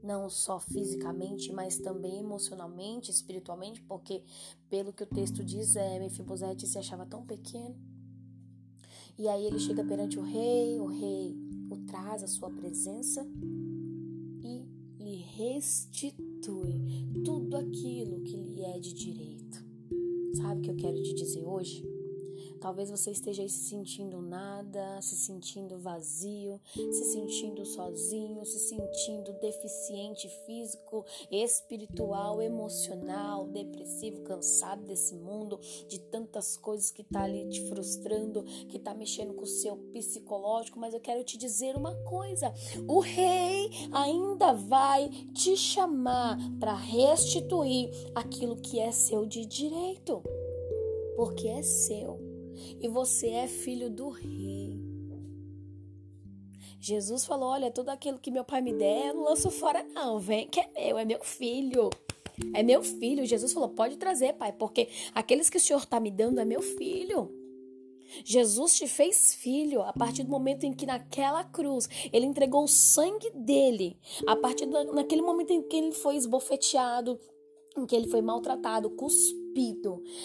não 0.02 0.28
só 0.28 0.58
fisicamente, 0.60 1.52
mas 1.52 1.78
também 1.78 2.20
emocionalmente, 2.20 3.10
espiritualmente, 3.10 3.82
porque 3.82 4.22
pelo 4.68 4.92
que 4.92 5.02
o 5.02 5.06
texto 5.06 5.44
diz, 5.44 5.76
é, 5.76 5.98
Mefibosete 5.98 6.66
se 6.66 6.78
achava 6.78 7.06
tão 7.06 7.24
pequeno. 7.24 7.76
E 9.18 9.28
aí 9.28 9.46
ele 9.46 9.58
chega 9.58 9.82
perante 9.84 10.18
o 10.18 10.22
rei, 10.22 10.78
o 10.78 10.86
rei 10.86 11.36
o 11.70 11.76
traz 11.86 12.22
à 12.22 12.26
sua 12.26 12.50
presença 12.50 13.26
e 14.42 14.64
lhe 14.98 15.16
restitui 15.16 16.80
tudo 17.24 17.56
aquilo 17.56 18.20
que 18.20 18.36
lhe 18.36 18.62
é 18.62 18.78
de 18.78 18.92
direito. 18.92 19.64
Sabe 20.34 20.60
o 20.60 20.62
que 20.62 20.70
eu 20.70 20.76
quero 20.76 21.02
te 21.02 21.14
dizer 21.14 21.44
hoje? 21.44 21.95
Talvez 22.60 22.90
você 22.90 23.10
esteja 23.10 23.42
aí 23.42 23.48
se 23.48 23.68
sentindo 23.68 24.20
nada, 24.20 25.00
se 25.02 25.16
sentindo 25.16 25.78
vazio, 25.78 26.60
se 26.74 27.04
sentindo 27.12 27.64
sozinho, 27.64 28.44
se 28.44 28.58
sentindo 28.58 29.32
deficiente 29.40 30.28
físico, 30.46 31.04
espiritual, 31.30 32.40
emocional, 32.40 33.46
depressivo, 33.48 34.22
cansado 34.22 34.84
desse 34.84 35.14
mundo, 35.14 35.58
de 35.88 35.98
tantas 35.98 36.56
coisas 36.56 36.90
que 36.90 37.04
tá 37.04 37.22
ali 37.22 37.48
te 37.48 37.68
frustrando, 37.68 38.42
que 38.68 38.78
tá 38.78 38.94
mexendo 38.94 39.34
com 39.34 39.44
o 39.44 39.46
seu 39.46 39.76
psicológico, 39.92 40.78
mas 40.78 40.94
eu 40.94 41.00
quero 41.00 41.22
te 41.24 41.36
dizer 41.36 41.76
uma 41.76 41.94
coisa: 42.04 42.52
o 42.88 43.00
rei 43.00 43.70
ainda 43.92 44.52
vai 44.52 45.08
te 45.34 45.56
chamar 45.56 46.38
para 46.58 46.74
restituir 46.74 47.90
aquilo 48.14 48.56
que 48.56 48.78
é 48.78 48.90
seu 48.90 49.26
de 49.26 49.44
direito, 49.44 50.22
porque 51.16 51.48
é 51.48 51.62
seu 51.62 52.25
e 52.80 52.88
você 52.88 53.28
é 53.28 53.46
filho 53.46 53.90
do 53.90 54.08
rei. 54.08 54.96
Jesus 56.80 57.24
falou: 57.24 57.48
Olha, 57.48 57.70
tudo 57.70 57.88
aquilo 57.88 58.18
que 58.18 58.30
meu 58.30 58.44
pai 58.44 58.60
me 58.60 58.72
der, 58.72 59.08
eu 59.08 59.14
não 59.14 59.24
lanço 59.24 59.50
fora, 59.50 59.82
não. 59.82 60.18
Vem 60.18 60.48
que 60.48 60.60
é 60.60 60.70
meu, 60.74 60.98
é 60.98 61.04
meu 61.04 61.22
filho. 61.22 61.90
É 62.54 62.62
meu 62.62 62.82
filho. 62.82 63.26
Jesus 63.26 63.52
falou: 63.52 63.70
Pode 63.70 63.96
trazer, 63.96 64.34
pai, 64.34 64.52
porque 64.52 64.88
aqueles 65.14 65.50
que 65.50 65.56
o 65.56 65.60
Senhor 65.60 65.82
está 65.82 65.98
me 65.98 66.10
dando 66.10 66.40
é 66.40 66.44
meu 66.44 66.62
filho. 66.62 67.30
Jesus 68.24 68.76
te 68.76 68.86
fez 68.86 69.34
filho 69.34 69.82
a 69.82 69.92
partir 69.92 70.22
do 70.22 70.30
momento 70.30 70.64
em 70.64 70.72
que 70.72 70.86
naquela 70.86 71.42
cruz 71.42 71.88
ele 72.12 72.24
entregou 72.24 72.64
o 72.64 72.68
sangue 72.68 73.30
dele, 73.30 73.98
a 74.26 74.36
partir 74.36 74.66
do, 74.66 74.92
naquele 74.92 75.22
momento 75.22 75.50
em 75.50 75.62
que 75.62 75.76
ele 75.76 75.92
foi 75.92 76.16
esbofeteado, 76.16 77.18
em 77.76 77.86
que 77.86 77.94
ele 77.94 78.08
foi 78.08 78.20
maltratado, 78.20 78.90
cuspido 78.90 79.46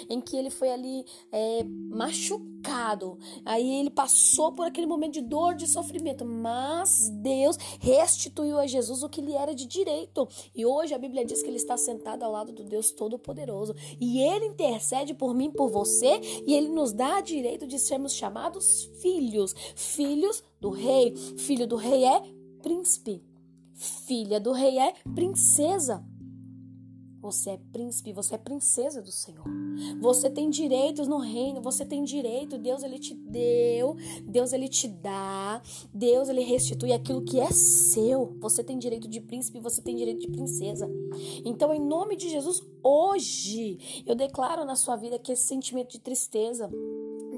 em 0.09 0.19
que 0.19 0.35
ele 0.35 0.49
foi 0.49 0.69
ali 0.69 1.05
é, 1.31 1.63
machucado. 1.63 3.17
Aí 3.45 3.79
ele 3.79 3.89
passou 3.89 4.51
por 4.51 4.65
aquele 4.65 4.85
momento 4.85 5.13
de 5.13 5.21
dor, 5.21 5.55
de 5.55 5.67
sofrimento, 5.67 6.25
mas 6.25 7.09
Deus 7.09 7.57
restituiu 7.79 8.59
a 8.59 8.67
Jesus 8.67 9.03
o 9.03 9.09
que 9.09 9.21
lhe 9.21 9.33
era 9.33 9.55
de 9.55 9.65
direito. 9.65 10.27
E 10.53 10.65
hoje 10.65 10.93
a 10.93 10.97
Bíblia 10.97 11.23
diz 11.23 11.41
que 11.41 11.47
ele 11.47 11.57
está 11.57 11.77
sentado 11.77 12.23
ao 12.23 12.31
lado 12.31 12.51
do 12.51 12.63
Deus 12.63 12.91
Todo-Poderoso. 12.91 13.73
E 13.99 14.19
ele 14.19 14.47
intercede 14.47 15.13
por 15.13 15.33
mim, 15.33 15.49
por 15.49 15.69
você, 15.69 16.19
e 16.45 16.53
ele 16.53 16.67
nos 16.67 16.91
dá 16.91 17.21
direito 17.21 17.65
de 17.65 17.79
sermos 17.79 18.13
chamados 18.13 18.91
filhos, 19.01 19.55
filhos 19.75 20.43
do 20.59 20.69
rei. 20.69 21.15
Filho 21.37 21.65
do 21.65 21.77
rei 21.77 22.03
é 22.03 22.21
príncipe. 22.61 23.23
Filha 23.73 24.39
do 24.39 24.51
rei 24.51 24.77
é 24.77 24.93
princesa. 25.15 26.05
Você 27.21 27.51
é 27.51 27.59
príncipe, 27.71 28.11
você 28.11 28.35
é 28.35 28.37
princesa 28.37 29.01
do 29.01 29.11
Senhor. 29.11 29.45
Você 30.01 30.29
tem 30.29 30.49
direitos 30.49 31.07
no 31.07 31.19
reino, 31.19 31.61
você 31.61 31.85
tem 31.85 32.03
direito. 32.03 32.57
Deus 32.57 32.83
ele 32.83 32.97
te 32.97 33.13
deu, 33.13 33.95
Deus 34.23 34.53
ele 34.53 34.67
te 34.67 34.87
dá, 34.87 35.61
Deus 35.93 36.29
ele 36.29 36.41
restitui 36.41 36.91
aquilo 36.91 37.21
que 37.21 37.39
é 37.39 37.51
seu. 37.51 38.35
Você 38.39 38.63
tem 38.63 38.79
direito 38.79 39.07
de 39.07 39.21
príncipe, 39.21 39.59
você 39.59 39.81
tem 39.81 39.95
direito 39.95 40.21
de 40.21 40.29
princesa. 40.29 40.89
Então, 41.45 41.73
em 41.73 41.79
nome 41.79 42.15
de 42.15 42.29
Jesus, 42.29 42.61
hoje 42.83 44.03
eu 44.05 44.15
declaro 44.15 44.65
na 44.65 44.75
sua 44.75 44.95
vida 44.95 45.19
que 45.19 45.31
esse 45.31 45.43
sentimento 45.43 45.91
de 45.91 45.99
tristeza, 45.99 46.69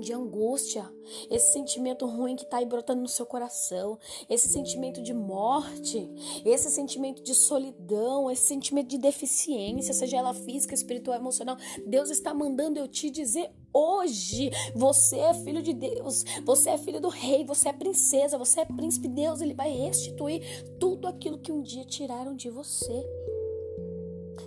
de 0.04 0.14
angústia, 0.14 0.88
esse 1.30 1.54
sentimento 1.54 2.06
ruim 2.06 2.36
que 2.36 2.44
está 2.44 2.58
aí 2.58 2.66
brotando 2.66 3.02
no 3.02 3.08
seu 3.08 3.26
coração, 3.26 3.98
esse 4.30 4.48
sentimento 4.48 5.02
de 5.02 5.14
morte, 5.14 6.10
esse 6.46 6.70
sentimento 6.70 7.24
de 7.24 7.34
solidão, 7.34 8.30
esse 8.30 8.44
sentimento 8.44 8.90
de 8.90 8.98
deficiência, 8.98 9.94
seja 9.94 10.18
ela 10.18 10.34
física, 10.34 10.74
espiritual, 10.74 11.18
emocional, 11.18 11.58
Deus 11.88 12.10
está 12.10 12.34
mandando 12.34 12.80
eu 12.80 12.88
te 12.88 13.10
dizer 13.10 13.50
hoje, 13.74 14.52
você 14.76 15.18
é 15.18 15.34
filho 15.34 15.62
de 15.64 15.74
Deus, 15.74 16.24
você 16.46 16.72
é 16.72 16.78
filho 16.78 17.02
do 17.02 17.10
rei, 17.10 17.44
você 17.44 17.70
é 17.70 17.74
princesa, 17.74 18.38
você 18.38 18.60
é 18.60 18.66
príncipe, 18.66 19.08
Deus, 19.08 19.42
ele 19.42 19.56
vai 19.56 19.72
restituir 19.72 20.64
tudo 20.80 21.08
aquilo 21.08 21.40
que 21.40 21.52
um 21.52 21.62
dia 21.62 21.84
tiraram 21.86 22.36
de 22.36 22.50
você. 22.50 23.04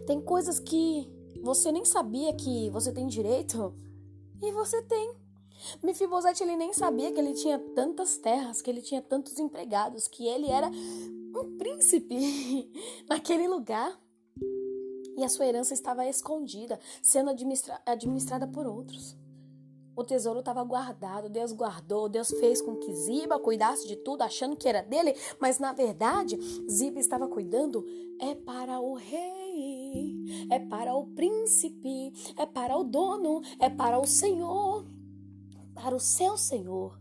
Tem 0.06 0.20
coisas 0.20 0.60
que 0.60 1.10
você 1.42 1.72
nem 1.72 1.84
sabia 1.84 2.32
que 2.34 2.70
você 2.70 2.92
tem 2.92 3.06
direito 3.06 3.74
e 4.42 4.52
você 4.52 4.82
tem. 4.82 5.25
Mefibosete 5.82 6.42
ele 6.42 6.56
nem 6.56 6.72
sabia 6.72 7.12
que 7.12 7.18
ele 7.18 7.34
tinha 7.34 7.58
tantas 7.74 8.16
terras, 8.16 8.60
que 8.60 8.70
ele 8.70 8.82
tinha 8.82 9.02
tantos 9.02 9.38
empregados, 9.38 10.08
que 10.08 10.26
ele 10.26 10.50
era 10.50 10.68
um 10.68 11.56
príncipe 11.56 12.70
naquele 13.08 13.48
lugar. 13.48 13.98
E 15.16 15.24
a 15.24 15.28
sua 15.28 15.46
herança 15.46 15.72
estava 15.72 16.06
escondida, 16.06 16.78
sendo 17.02 17.30
administra 17.30 17.80
administrada 17.86 18.46
por 18.46 18.66
outros. 18.66 19.16
O 19.96 20.04
tesouro 20.04 20.40
estava 20.40 20.62
guardado, 20.62 21.30
Deus 21.30 21.52
guardou, 21.52 22.06
Deus 22.06 22.28
fez 22.28 22.60
com 22.60 22.76
que 22.76 22.92
Ziba 22.92 23.38
cuidasse 23.38 23.88
de 23.88 23.96
tudo, 23.96 24.20
achando 24.20 24.54
que 24.54 24.68
era 24.68 24.82
dele, 24.82 25.14
mas 25.40 25.58
na 25.58 25.72
verdade, 25.72 26.38
Ziba 26.70 27.00
estava 27.00 27.26
cuidando 27.26 27.82
é 28.20 28.34
para 28.34 28.78
o 28.78 28.94
rei, 28.94 30.46
é 30.50 30.58
para 30.58 30.94
o 30.94 31.06
príncipe, 31.06 32.12
é 32.36 32.44
para 32.44 32.76
o 32.76 32.84
dono, 32.84 33.40
é 33.58 33.70
para 33.70 33.98
o 33.98 34.06
senhor, 34.06 34.84
para 35.76 35.94
o 35.94 36.00
seu 36.00 36.36
senhor. 36.36 36.98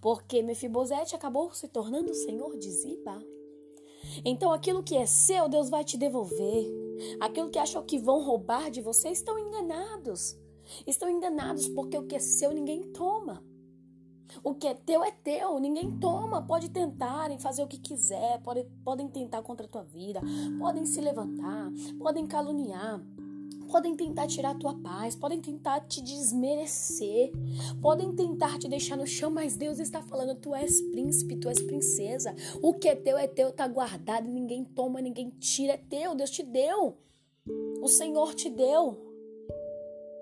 Porque 0.00 0.42
Mefibosete 0.42 1.14
acabou 1.14 1.54
se 1.54 1.68
tornando 1.68 2.10
o 2.10 2.14
senhor 2.14 2.58
de 2.58 2.70
Ziba. 2.70 3.22
Então 4.24 4.52
aquilo 4.52 4.82
que 4.82 4.96
é 4.96 5.06
seu, 5.06 5.48
Deus 5.48 5.70
vai 5.70 5.84
te 5.84 5.96
devolver. 5.96 6.66
Aquilo 7.20 7.48
que 7.48 7.58
achou 7.58 7.82
que 7.82 7.98
vão 7.98 8.22
roubar 8.22 8.70
de 8.70 8.82
você, 8.82 9.10
estão 9.10 9.38
enganados. 9.38 10.36
Estão 10.86 11.08
enganados 11.08 11.68
porque 11.68 11.96
o 11.96 12.06
que 12.06 12.16
é 12.16 12.18
seu 12.18 12.52
ninguém 12.52 12.82
toma. 12.92 13.42
O 14.44 14.54
que 14.54 14.66
é 14.66 14.74
teu 14.74 15.02
é 15.02 15.10
teu, 15.10 15.58
ninguém 15.58 15.98
toma. 15.98 16.42
Pode 16.42 16.68
tentarem 16.70 17.38
fazer 17.38 17.62
o 17.62 17.68
que 17.68 17.78
quiser, 17.78 18.42
pode, 18.42 18.64
podem 18.84 19.08
tentar 19.08 19.42
contra 19.42 19.66
a 19.66 19.68
tua 19.68 19.84
vida, 19.84 20.20
podem 20.58 20.84
se 20.84 21.00
levantar, 21.00 21.70
podem 21.98 22.26
caluniar, 22.26 23.00
podem 23.68 23.94
tentar 23.94 24.26
tirar 24.26 24.50
a 24.50 24.54
tua 24.54 24.74
paz, 24.74 25.14
podem 25.14 25.40
tentar 25.40 25.80
te 25.80 26.00
desmerecer, 26.02 27.30
podem 27.80 28.12
tentar 28.14 28.58
te 28.58 28.68
deixar 28.68 28.96
no 28.96 29.06
chão, 29.06 29.30
mas 29.30 29.56
Deus 29.56 29.78
está 29.78 30.02
falando: 30.02 30.34
tu 30.34 30.54
és 30.54 30.80
príncipe, 30.80 31.36
tu 31.36 31.48
és 31.48 31.60
princesa. 31.60 32.34
O 32.60 32.74
que 32.74 32.88
é 32.88 32.96
teu 32.96 33.16
é 33.16 33.28
teu, 33.28 33.52
tá 33.52 33.68
guardado, 33.68 34.28
ninguém 34.28 34.64
toma, 34.64 35.00
ninguém 35.00 35.30
tira, 35.38 35.74
é 35.74 35.76
teu, 35.76 36.14
Deus 36.14 36.30
te 36.30 36.42
deu. 36.42 36.96
O 37.80 37.88
Senhor 37.88 38.34
te 38.34 38.50
deu. 38.50 39.06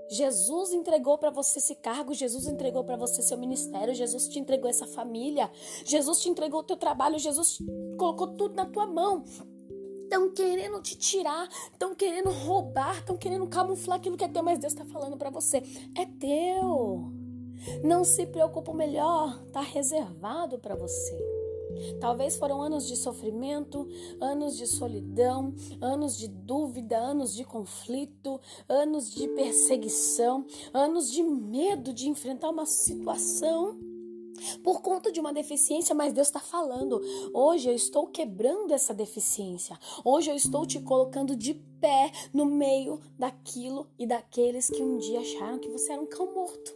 Jesus 0.09 0.73
entregou 0.73 1.19
para 1.19 1.31
você 1.31 1.59
esse 1.59 1.75
cargo, 1.75 2.15
Jesus 2.15 2.47
entregou 2.47 2.85
para 2.85 2.97
você 2.97 3.23
seu 3.23 3.37
ministério, 3.37 3.93
Jesus 3.95 4.29
te 4.29 4.39
entregou 4.39 4.71
essa 4.71 4.87
família, 4.87 5.51
Jesus 5.85 6.21
te 6.21 6.29
entregou 6.29 6.61
o 6.61 6.65
teu 6.65 6.77
trabalho, 6.77 7.19
Jesus 7.19 7.59
colocou 7.99 8.29
tudo 8.29 8.55
na 8.55 8.67
tua 8.67 8.87
mão. 8.87 9.25
Estão 10.07 10.31
querendo 10.31 10.81
te 10.81 10.97
tirar, 10.97 11.49
estão 11.73 11.93
querendo 11.93 12.31
roubar, 12.31 12.97
estão 12.99 13.17
querendo 13.17 13.45
camuflar 13.49 13.99
aquilo 13.99 14.17
que 14.17 14.23
é 14.23 14.29
teu, 14.29 14.41
mas 14.41 14.57
Deus 14.57 14.73
está 14.73 14.85
falando 14.85 15.17
para 15.17 15.31
você: 15.31 15.59
é 15.97 16.07
teu. 16.07 17.13
Não 17.83 18.05
se 18.05 18.25
preocupa, 18.25 18.71
o 18.71 18.75
melhor 18.75 19.43
está 19.47 19.61
reservado 19.61 20.61
para 20.61 20.77
você. 20.77 21.19
Talvez 22.01 22.37
foram 22.37 22.63
anos 22.63 22.87
de 22.87 22.97
sofrimento, 22.97 23.89
anos 24.21 24.57
de 24.57 24.69
solidão, 24.69 25.53
anos 25.81 26.17
de 26.17 26.29
dúvida, 26.29 26.97
anos 26.97 27.35
de 27.35 27.45
conflito, 27.45 28.41
anos 28.69 29.11
de 29.11 29.27
perseguição, 29.29 30.47
anos 30.73 31.11
de 31.11 31.25
medo 31.25 31.93
de 31.93 32.09
enfrentar 32.09 32.51
uma 32.51 32.65
situação 32.65 33.77
por 34.63 34.81
conta 34.81 35.11
de 35.11 35.21
uma 35.21 35.33
deficiência, 35.33 35.95
mas 35.95 36.13
Deus 36.13 36.29
está 36.29 36.41
falando. 36.41 37.01
Hoje 37.33 37.69
eu 37.69 37.75
estou 37.75 38.07
quebrando 38.07 38.73
essa 38.73 38.95
deficiência. 38.95 39.79
Hoje 40.05 40.31
eu 40.31 40.37
estou 40.37 40.67
te 40.67 40.81
colocando 40.81 41.37
de 41.37 41.55
pé 41.81 42.11
no 42.33 42.47
meio 42.47 43.01
daquilo 43.19 43.87
e 43.99 44.07
daqueles 44.07 44.69
que 44.69 44.83
um 44.83 44.99
dia 44.99 45.21
acharam 45.21 45.59
que 45.59 45.69
você 45.69 45.93
era 45.93 46.03
um 46.03 46.07
cão 46.07 46.35
morto. 46.35 46.75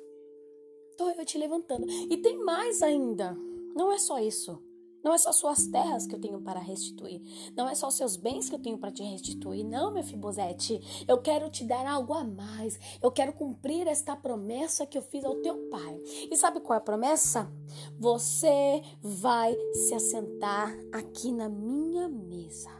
Estou 0.90 1.10
eu 1.10 1.24
te 1.24 1.38
levantando. 1.38 1.86
E 1.90 2.16
tem 2.18 2.38
mais 2.38 2.82
ainda. 2.82 3.36
Não 3.74 3.90
é 3.90 3.98
só 3.98 4.18
isso. 4.18 4.62
Não 5.02 5.14
é 5.14 5.18
só 5.18 5.32
suas 5.32 5.66
terras 5.66 6.06
que 6.06 6.14
eu 6.14 6.20
tenho 6.20 6.40
para 6.40 6.60
restituir. 6.60 7.22
Não 7.56 7.68
é 7.68 7.74
só 7.74 7.90
seus 7.90 8.16
bens 8.16 8.48
que 8.48 8.54
eu 8.54 8.58
tenho 8.58 8.78
para 8.78 8.90
te 8.90 9.02
restituir. 9.02 9.64
Não, 9.64 9.92
meu 9.92 10.02
Fibosete. 10.02 11.04
Eu 11.08 11.18
quero 11.18 11.50
te 11.50 11.64
dar 11.64 11.86
algo 11.86 12.12
a 12.12 12.22
mais. 12.22 12.78
Eu 13.02 13.10
quero 13.10 13.32
cumprir 13.32 13.86
esta 13.86 14.14
promessa 14.14 14.86
que 14.86 14.98
eu 14.98 15.02
fiz 15.02 15.24
ao 15.24 15.36
teu 15.36 15.56
pai. 15.70 16.00
E 16.30 16.36
sabe 16.36 16.60
qual 16.60 16.74
é 16.74 16.78
a 16.78 16.84
promessa? 16.84 17.50
Você 17.98 18.82
vai 19.00 19.56
se 19.72 19.94
assentar 19.94 20.70
aqui 20.92 21.32
na 21.32 21.48
minha 21.48 22.08
mesa. 22.08 22.70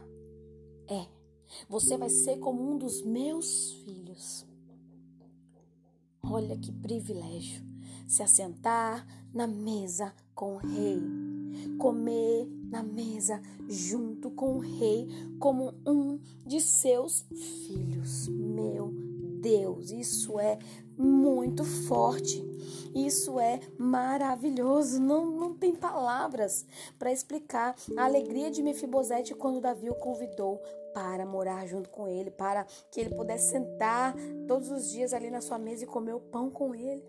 É. 0.87 1.07
Você 1.69 1.97
vai 1.97 2.11
ser 2.11 2.39
como 2.39 2.71
um 2.71 2.79
dos 2.79 3.03
meus 3.03 3.73
filhos. 3.85 4.47
Olha 6.23 6.57
que 6.57 6.71
privilégio. 6.71 7.65
Se 8.07 8.23
assentar 8.23 9.07
na 9.33 9.47
mesa 9.47 10.13
com 10.35 10.57
o 10.57 10.59
rei 10.59 11.30
comer 11.79 12.49
na 12.71 12.83
mesa 12.83 13.41
junto 13.69 14.31
com 14.31 14.57
o 14.57 14.59
rei 14.59 15.09
como 15.39 15.75
um 15.87 16.19
de 16.47 16.61
seus 16.61 17.25
filhos. 17.67 18.29
Meu 18.29 18.93
Deus, 19.41 19.91
isso 19.91 20.39
é 20.39 20.59
muito 20.97 21.65
forte. 21.65 22.45
Isso 22.95 23.39
é 23.41 23.61
maravilhoso. 23.79 25.01
Não, 25.01 25.31
não 25.31 25.55
tem 25.55 25.75
palavras 25.75 26.67
para 26.99 27.13
explicar 27.13 27.75
a 27.97 28.05
alegria 28.05 28.51
de 28.51 28.63
Mefibosete 28.63 29.35
quando 29.35 29.61
Davi 29.61 29.89
o 29.89 29.95
convidou 29.95 30.61
para 30.93 31.25
morar 31.25 31.67
junto 31.67 31.89
com 31.89 32.07
ele, 32.07 32.31
para 32.31 32.65
que 32.91 33.01
ele 33.01 33.15
pudesse 33.15 33.51
sentar 33.51 34.15
todos 34.47 34.71
os 34.71 34.91
dias 34.91 35.13
ali 35.13 35.31
na 35.31 35.41
sua 35.41 35.59
mesa 35.59 35.85
e 35.85 35.87
comer 35.87 36.15
o 36.15 36.21
pão 36.21 36.51
com 36.51 36.75
ele. 36.75 37.05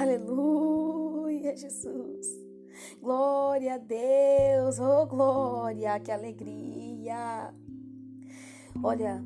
Aleluia, 0.00 1.56
Jesus. 1.56 2.49
Glória 3.00 3.74
a 3.74 3.78
Deus, 3.78 4.78
oh 4.78 5.06
glória, 5.06 5.98
que 6.00 6.10
alegria. 6.10 7.54
Olha, 8.82 9.22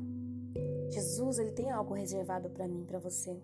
Jesus, 0.89 1.39
ele 1.39 1.51
tem 1.51 1.69
algo 1.69 1.93
reservado 1.93 2.49
para 2.49 2.67
mim, 2.67 2.85
para 2.85 2.99
você. 2.99 3.41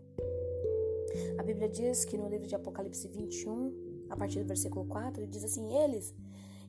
A 1.37 1.43
Bíblia 1.43 1.67
diz 1.67 2.05
que 2.05 2.17
no 2.17 2.29
livro 2.29 2.47
de 2.47 2.55
Apocalipse 2.55 3.07
21, 3.07 4.07
a 4.09 4.15
partir 4.15 4.39
do 4.39 4.47
versículo 4.47 4.85
4, 4.85 5.21
ele 5.21 5.31
diz 5.31 5.43
assim: 5.43 5.73
Eles 5.73 6.13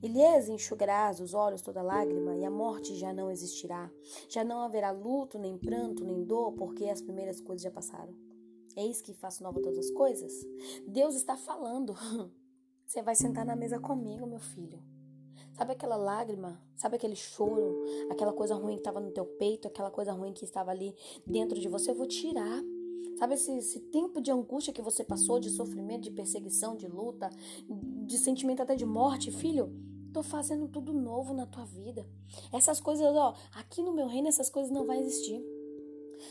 e 0.02 0.09
lhes 0.09 0.48
enxugarás 0.48 1.20
os 1.20 1.33
olhos 1.33 1.62
toda 1.62 1.81
lágrima, 1.81 2.37
e 2.37 2.44
a 2.44 2.50
morte 2.50 2.96
já 2.96 3.12
não 3.12 3.31
existirá. 3.31 3.90
Já 4.28 4.42
não 4.42 4.62
haverá 4.62 4.90
luto, 4.90 5.38
nem 5.38 5.57
pranto, 5.57 6.05
nem 6.05 6.24
dor, 6.24 6.52
porque 6.52 6.87
as 6.87 7.00
primeiras 7.00 7.40
coisas 7.40 7.62
já 7.62 7.70
passaram. 7.70 8.12
Eis 8.76 9.00
que 9.00 9.14
faço 9.14 9.42
nova 9.42 9.61
todas 9.61 9.78
as 9.78 9.90
coisas. 9.90 10.33
Deus 10.88 11.14
está 11.14 11.37
falando. 11.37 11.94
Você 12.92 13.00
vai 13.00 13.14
sentar 13.14 13.46
na 13.46 13.57
mesa 13.57 13.78
comigo, 13.78 14.26
meu 14.26 14.38
filho. 14.38 14.78
Sabe 15.55 15.72
aquela 15.72 15.96
lágrima? 15.96 16.61
Sabe 16.76 16.96
aquele 16.96 17.16
choro? 17.16 17.83
Aquela 18.11 18.35
coisa 18.35 18.55
ruim 18.55 18.74
que 18.74 18.81
estava 18.81 19.00
no 19.00 19.11
teu 19.11 19.24
peito? 19.24 19.66
Aquela 19.66 19.90
coisa 19.90 20.12
ruim 20.12 20.35
que 20.35 20.44
estava 20.44 20.72
ali 20.72 20.94
dentro 21.26 21.59
de 21.59 21.68
você? 21.68 21.90
Eu 21.90 21.94
vou 21.94 22.07
tirar. 22.07 22.62
Sabe 23.18 23.33
esse, 23.33 23.50
esse, 23.52 23.81
tempo 23.81 24.20
de 24.20 24.31
angústia 24.31 24.74
que 24.74 24.83
você 24.83 25.02
passou, 25.02 25.40
de 25.40 25.48
sofrimento, 25.48 26.02
de 26.02 26.11
perseguição, 26.11 26.76
de 26.76 26.87
luta, 26.87 27.31
de 27.66 28.18
sentimento 28.18 28.61
até 28.61 28.74
de 28.76 28.85
morte, 28.85 29.31
filho? 29.31 29.72
Tô 30.12 30.22
fazendo 30.22 30.68
tudo 30.68 30.92
novo 30.92 31.33
na 31.33 31.46
tua 31.46 31.64
vida. 31.64 32.07
Essas 32.52 32.78
coisas, 32.78 33.07
ó, 33.16 33.35
aqui 33.55 33.83
no 33.83 33.94
meu 33.94 34.07
reino 34.07 34.28
essas 34.28 34.50
coisas 34.50 34.70
não 34.70 34.85
vão 34.85 34.96
existir. 34.96 35.42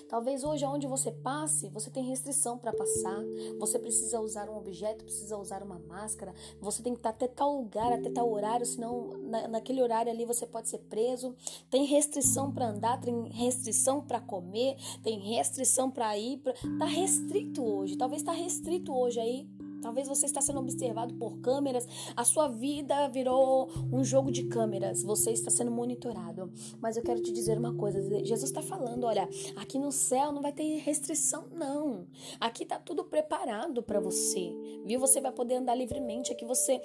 Talvez 0.07 0.43
hoje, 0.43 0.65
aonde 0.65 0.87
você 0.87 1.11
passe, 1.11 1.69
você 1.69 1.89
tem 1.89 2.03
restrição 2.03 2.57
para 2.57 2.73
passar. 2.73 3.19
Você 3.59 3.79
precisa 3.79 4.19
usar 4.19 4.49
um 4.49 4.57
objeto, 4.57 5.03
precisa 5.03 5.37
usar 5.37 5.63
uma 5.63 5.79
máscara. 5.79 6.33
Você 6.59 6.81
tem 6.81 6.93
que 6.93 6.99
estar 6.99 7.09
até 7.09 7.27
tal 7.27 7.55
lugar, 7.55 7.93
até 7.93 8.09
tal 8.09 8.31
horário, 8.31 8.65
senão 8.65 9.09
na, 9.23 9.47
naquele 9.47 9.81
horário 9.81 10.11
ali 10.11 10.25
você 10.25 10.45
pode 10.45 10.69
ser 10.69 10.79
preso. 10.79 11.35
Tem 11.69 11.85
restrição 11.85 12.51
para 12.51 12.69
andar, 12.69 12.99
tem 12.99 13.29
restrição 13.29 14.01
para 14.01 14.19
comer, 14.19 14.77
tem 15.03 15.19
restrição 15.19 15.89
para 15.89 16.17
ir. 16.17 16.37
Pra... 16.37 16.53
Tá 16.77 16.85
restrito 16.85 17.63
hoje. 17.63 17.95
Talvez 17.95 18.23
tá 18.23 18.31
restrito 18.31 18.93
hoje 18.93 19.19
aí 19.19 19.47
Talvez 19.81 20.07
você 20.07 20.25
está 20.25 20.41
sendo 20.41 20.59
observado 20.59 21.13
por 21.15 21.39
câmeras, 21.39 21.87
a 22.15 22.23
sua 22.23 22.47
vida 22.47 23.07
virou 23.09 23.69
um 23.91 24.03
jogo 24.03 24.31
de 24.31 24.43
câmeras, 24.43 25.03
você 25.03 25.31
está 25.31 25.49
sendo 25.49 25.71
monitorado. 25.71 26.51
Mas 26.79 26.97
eu 26.97 27.03
quero 27.03 27.21
te 27.21 27.31
dizer 27.31 27.57
uma 27.57 27.73
coisa: 27.73 28.01
Jesus 28.23 28.49
está 28.49 28.61
falando, 28.61 29.05
olha, 29.05 29.27
aqui 29.55 29.79
no 29.79 29.91
céu 29.91 30.31
não 30.31 30.41
vai 30.41 30.51
ter 30.51 30.77
restrição, 30.77 31.45
não. 31.51 32.07
Aqui 32.39 32.63
está 32.63 32.77
tudo 32.79 33.03
preparado 33.03 33.81
para 33.83 33.99
você, 33.99 34.53
viu? 34.85 34.99
Você 34.99 35.19
vai 35.19 35.31
poder 35.31 35.55
andar 35.55 35.75
livremente, 35.75 36.31
aqui 36.31 36.45
você 36.45 36.81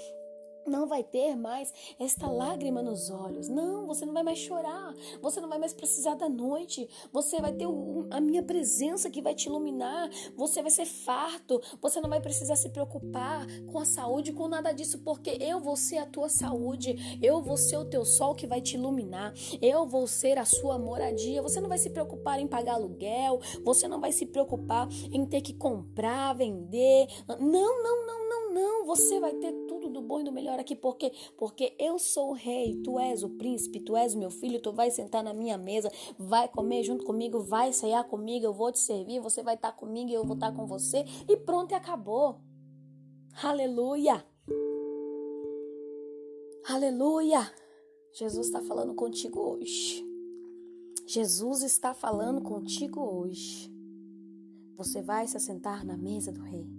não 0.66 0.86
vai 0.86 1.02
ter 1.02 1.36
mais 1.36 1.72
esta 1.98 2.28
lágrima 2.30 2.82
nos 2.82 3.10
olhos. 3.10 3.48
Não, 3.48 3.86
você 3.86 4.04
não 4.04 4.12
vai 4.12 4.22
mais 4.22 4.38
chorar. 4.38 4.94
Você 5.20 5.40
não 5.40 5.48
vai 5.48 5.58
mais 5.58 5.72
precisar 5.72 6.14
da 6.14 6.28
noite. 6.28 6.88
Você 7.12 7.40
vai 7.40 7.52
ter 7.52 7.66
a 8.10 8.20
minha 8.20 8.42
presença 8.42 9.10
que 9.10 9.22
vai 9.22 9.34
te 9.34 9.48
iluminar. 9.48 10.10
Você 10.36 10.62
vai 10.62 10.70
ser 10.70 10.86
farto. 10.86 11.60
Você 11.80 12.00
não 12.00 12.10
vai 12.10 12.20
precisar 12.20 12.56
se 12.56 12.68
preocupar 12.68 13.46
com 13.70 13.78
a 13.78 13.84
saúde, 13.84 14.32
com 14.32 14.48
nada 14.48 14.72
disso, 14.72 14.98
porque 15.00 15.38
eu 15.40 15.60
vou 15.60 15.76
ser 15.76 15.98
a 15.98 16.06
tua 16.06 16.28
saúde. 16.28 17.18
Eu 17.22 17.42
vou 17.42 17.56
ser 17.56 17.76
o 17.76 17.84
teu 17.84 18.04
sol 18.04 18.34
que 18.34 18.46
vai 18.46 18.60
te 18.60 18.76
iluminar. 18.76 19.32
Eu 19.60 19.86
vou 19.86 20.06
ser 20.06 20.38
a 20.38 20.44
sua 20.44 20.78
moradia. 20.78 21.42
Você 21.42 21.60
não 21.60 21.68
vai 21.68 21.78
se 21.78 21.90
preocupar 21.90 22.40
em 22.40 22.46
pagar 22.46 22.74
aluguel. 22.74 23.40
Você 23.64 23.88
não 23.88 24.00
vai 24.00 24.12
se 24.12 24.26
preocupar 24.26 24.88
em 25.10 25.24
ter 25.26 25.40
que 25.40 25.54
comprar, 25.54 26.32
vender. 26.34 27.06
Não, 27.28 27.38
não, 27.38 28.06
não, 28.06 28.28
não, 28.28 28.54
não. 28.54 28.86
Você 28.86 29.20
vai 29.20 29.34
ter 29.34 29.52
tudo 29.66 29.85
do 29.96 30.06
bom 30.06 30.20
e 30.20 30.24
do 30.24 30.32
melhor 30.32 30.58
aqui, 30.58 30.74
porque 30.74 31.12
porque 31.36 31.74
eu 31.78 31.98
sou 31.98 32.30
o 32.30 32.34
rei, 32.34 32.80
tu 32.82 32.98
és 32.98 33.22
o 33.22 33.30
príncipe, 33.30 33.80
tu 33.80 33.96
és 33.96 34.14
o 34.14 34.18
meu 34.18 34.30
filho, 34.30 34.60
tu 34.60 34.72
vai 34.72 34.90
sentar 34.90 35.22
na 35.22 35.32
minha 35.32 35.56
mesa, 35.56 35.90
vai 36.18 36.48
comer 36.48 36.82
junto 36.82 37.04
comigo, 37.04 37.40
vai 37.40 37.72
ceiar 37.72 38.04
comigo, 38.04 38.44
eu 38.44 38.52
vou 38.52 38.70
te 38.72 38.78
servir, 38.78 39.20
você 39.20 39.42
vai 39.42 39.54
estar 39.54 39.72
comigo 39.72 40.10
eu 40.16 40.24
vou 40.24 40.34
estar 40.34 40.52
com 40.52 40.66
você 40.66 41.04
e 41.28 41.36
pronto 41.36 41.72
e 41.72 41.74
acabou. 41.74 42.40
Aleluia. 43.42 44.24
Aleluia. 46.68 47.50
Jesus 48.12 48.46
está 48.46 48.60
falando 48.62 48.94
contigo 48.94 49.40
hoje. 49.40 50.04
Jesus 51.06 51.62
está 51.62 51.94
falando 51.94 52.40
contigo 52.40 53.00
hoje. 53.00 53.72
Você 54.76 55.00
vai 55.02 55.26
se 55.26 55.36
assentar 55.36 55.84
na 55.86 55.96
mesa 55.96 56.32
do 56.32 56.40
rei. 56.42 56.75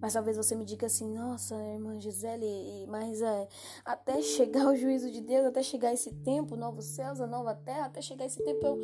Mas 0.00 0.12
talvez 0.12 0.36
você 0.36 0.54
me 0.54 0.64
diga 0.64 0.86
assim, 0.86 1.12
nossa, 1.12 1.54
irmã 1.56 1.98
Gisele, 1.98 2.86
mas 2.88 3.20
é, 3.20 3.48
até 3.84 4.22
chegar 4.22 4.68
o 4.68 4.76
juízo 4.76 5.10
de 5.10 5.20
Deus, 5.20 5.46
até 5.46 5.62
chegar 5.62 5.92
esse 5.92 6.12
tempo, 6.12 6.56
novos 6.56 6.84
céus, 6.84 7.20
a 7.20 7.26
nova 7.26 7.54
terra, 7.54 7.86
até 7.86 8.00
chegar 8.00 8.24
esse 8.24 8.42
tempo, 8.42 8.64
eu, 8.64 8.78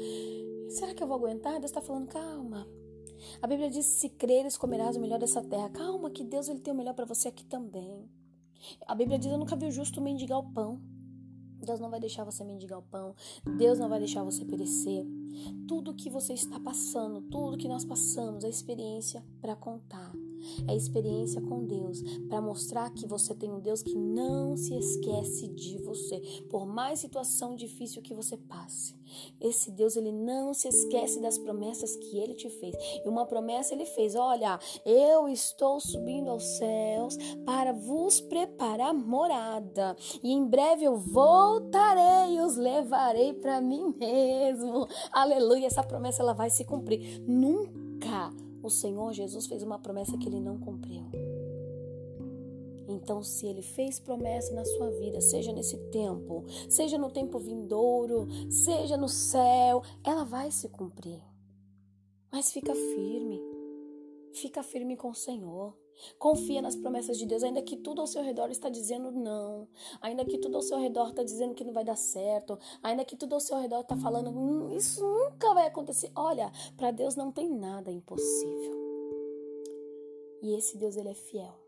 será 0.71 0.93
que 0.93 1.03
eu 1.03 1.07
vou 1.07 1.17
aguentar? 1.17 1.53
Deus 1.53 1.67
está 1.71 1.81
falando, 1.81 2.09
calma. 2.09 2.67
A 3.41 3.47
Bíblia 3.47 3.71
diz, 3.71 3.87
se 3.87 4.09
creres, 4.09 4.57
comerás 4.57 4.97
o 4.97 5.01
melhor 5.01 5.19
dessa 5.19 5.43
terra. 5.43 5.69
Calma, 5.71 6.11
que 6.11 6.25
Deus 6.25 6.49
ele 6.49 6.61
tem 6.61 6.73
o 6.73 6.77
melhor 6.77 6.95
para 6.95 7.05
você 7.05 7.29
aqui 7.29 7.45
também. 7.45 8.11
A 8.87 8.95
Bíblia 8.95 9.19
diz, 9.19 9.31
eu 9.31 9.39
nunca 9.39 9.57
vi 9.57 9.67
o 9.67 9.71
justo 9.71 10.01
mendigar 10.01 10.39
o 10.39 10.53
pão. 10.53 10.81
Deus 11.65 11.81
não 11.81 11.91
vai 11.91 12.01
deixar 12.01 12.25
você 12.25 12.45
mendigar 12.45 12.79
o 12.79 12.83
pão. 12.83 13.15
Deus 13.57 13.79
não 13.79 13.89
vai 13.89 13.99
deixar 13.99 14.23
você 14.23 14.45
perecer. 14.45 15.07
Tudo 15.67 15.95
que 15.95 16.11
você 16.11 16.35
está 16.35 16.61
passando, 16.61 17.23
tudo 17.23 17.57
que 17.57 17.69
nós 17.69 17.85
passamos, 17.85 18.45
é 18.45 18.49
experiência 18.49 19.25
para 19.41 19.57
contar 19.57 20.13
é 20.67 20.75
experiência 20.75 21.41
com 21.41 21.65
Deus, 21.65 22.03
para 22.29 22.41
mostrar 22.41 22.91
que 22.91 23.07
você 23.07 23.35
tem 23.35 23.51
um 23.51 23.61
Deus 23.61 23.83
que 23.83 23.95
não 23.95 24.57
se 24.57 24.75
esquece 24.77 25.49
de 25.49 25.79
você, 25.79 26.21
por 26.51 26.67
mais 26.67 27.01
situação 27.01 27.55
difícil 27.55 28.03
que 28.03 28.15
você 28.15 28.37
passe. 28.37 28.95
Esse 29.41 29.71
Deus, 29.71 29.97
ele 29.97 30.13
não 30.13 30.53
se 30.55 30.69
esquece 30.69 31.21
das 31.21 31.39
promessas 31.39 31.97
que 31.97 32.19
ele 32.19 32.35
te 32.35 32.49
fez. 32.49 32.75
E 33.05 33.09
uma 33.09 33.27
promessa 33.27 33.75
ele 33.75 33.85
fez: 33.85 34.15
Olha, 34.15 34.59
eu 34.85 35.29
estou 35.29 35.81
subindo 35.81 36.31
aos 36.31 36.45
céus 36.59 37.17
para 37.45 37.73
vos 37.73 38.21
preparar 38.21 38.95
morada, 38.95 39.97
e 40.23 40.33
em 40.33 40.45
breve 40.45 40.85
eu 40.85 40.97
voltarei 40.97 42.37
e 42.37 42.41
os 42.41 42.57
levarei 42.57 43.33
para 43.33 43.61
mim 43.61 43.95
mesmo. 43.99 44.87
Aleluia, 45.13 45.67
essa 45.67 45.83
promessa 45.83 46.23
ela 46.23 46.33
vai 46.33 46.51
se 46.51 46.65
cumprir. 46.65 47.21
Nunca 47.27 48.33
o 48.67 48.71
Senhor 48.71 49.13
Jesus 49.13 49.47
fez 49.47 49.63
uma 49.63 49.79
promessa 49.79 50.17
que 50.17 50.27
ele 50.27 50.41
não 50.41 50.59
cumpriu. 50.59 51.05
Então, 52.89 53.23
se 53.23 53.47
ele 53.47 53.63
fez 53.63 53.99
promessa 53.99 54.55
na 54.55 54.65
sua 54.65 54.91
vida, 54.91 55.21
seja 55.21 55.53
nesse 55.53 55.77
tempo, 55.91 56.45
seja 56.69 56.99
no 56.99 57.11
tempo 57.11 57.39
vindouro, 57.39 58.27
seja 58.51 58.97
no 58.97 59.09
céu, 59.09 59.83
ela 60.03 60.25
vai 60.25 60.51
se 60.51 60.69
cumprir. 60.69 61.23
Mas 62.31 62.53
fica 62.53 62.75
firme. 62.75 63.41
Fica 64.33 64.63
firme 64.63 64.97
com 64.97 65.11
o 65.11 65.15
Senhor. 65.15 65.77
Confia 66.19 66.61
nas 66.61 66.77
promessas 66.77 67.19
de 67.19 67.27
Deus, 67.27 67.43
ainda 67.43 67.63
que 67.63 67.77
tudo 67.77 68.01
ao 68.01 68.07
seu 68.07 68.23
redor 68.23 68.51
está 68.51 68.69
dizendo 68.69 69.11
não, 69.11 69.69
ainda 70.01 70.25
que 70.25 70.39
tudo 70.39 70.57
ao 70.57 70.63
seu 70.63 70.79
redor 70.79 71.11
está 71.11 71.23
dizendo 71.23 71.55
que 71.55 71.65
não 71.65 71.73
vai 71.73 71.85
dar 71.85 71.97
certo, 71.97 72.59
ainda 72.83 73.05
que 73.05 73.17
tudo 73.17 73.35
ao 73.35 73.41
seu 73.41 73.59
redor 73.59 73.81
está 73.81 73.97
falando 73.97 74.31
hum, 74.31 74.75
isso 74.75 75.03
nunca 75.03 75.55
vai 75.55 75.67
acontecer. 75.67 76.11
Olha, 76.15 76.51
para 76.77 76.91
Deus 76.91 77.17
não 77.17 77.31
tem 77.31 77.51
nada 77.51 77.91
impossível. 77.91 78.85
E 80.43 80.55
esse 80.55 80.77
Deus 80.77 80.97
ele 80.97 81.09
é 81.09 81.15
fiel. 81.15 81.59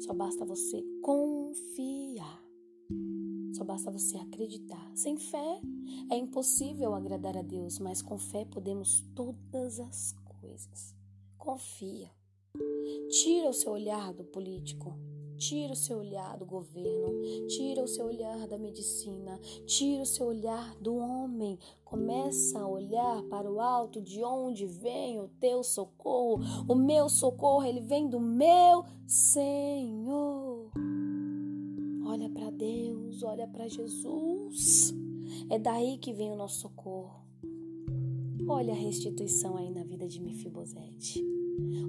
Só 0.00 0.12
basta 0.12 0.44
você 0.44 0.82
confiar. 1.00 2.44
Só 3.54 3.64
basta 3.64 3.90
você 3.90 4.16
acreditar. 4.16 4.90
Sem 4.96 5.16
fé 5.16 5.60
é 6.10 6.16
impossível 6.16 6.92
agradar 6.94 7.36
a 7.36 7.42
Deus, 7.42 7.78
mas 7.78 8.02
com 8.02 8.18
fé 8.18 8.44
podemos 8.44 9.02
todas 9.14 9.78
as 9.78 10.12
coisas. 10.40 10.94
Confia. 11.38 12.10
Tira 13.08 13.48
o 13.48 13.52
seu 13.52 13.72
olhar 13.72 14.12
do 14.12 14.24
político, 14.24 14.96
tira 15.36 15.72
o 15.72 15.76
seu 15.76 15.98
olhar 15.98 16.36
do 16.36 16.44
governo, 16.44 17.46
tira 17.46 17.82
o 17.82 17.86
seu 17.86 18.06
olhar 18.06 18.48
da 18.48 18.58
medicina, 18.58 19.38
tira 19.66 20.02
o 20.02 20.06
seu 20.06 20.26
olhar 20.26 20.74
do 20.80 20.96
homem. 20.96 21.58
Começa 21.84 22.58
a 22.58 22.66
olhar 22.66 23.22
para 23.24 23.50
o 23.50 23.60
alto, 23.60 24.00
de 24.00 24.22
onde 24.24 24.66
vem 24.66 25.20
o 25.20 25.28
teu 25.40 25.62
socorro. 25.62 26.42
O 26.68 26.74
meu 26.74 27.08
socorro, 27.08 27.64
ele 27.64 27.80
vem 27.80 28.08
do 28.08 28.18
meu 28.18 28.84
Senhor. 29.06 30.70
Olha 32.06 32.28
para 32.30 32.50
Deus, 32.50 33.22
olha 33.22 33.46
para 33.46 33.68
Jesus. 33.68 34.94
É 35.50 35.58
daí 35.58 35.98
que 35.98 36.12
vem 36.12 36.32
o 36.32 36.36
nosso 36.36 36.60
socorro. 36.60 37.22
Olha 38.48 38.72
a 38.72 38.76
restituição 38.76 39.56
aí 39.56 39.70
na 39.70 39.84
vida 39.84 40.06
de 40.06 40.20
Mefibosete. 40.20 41.33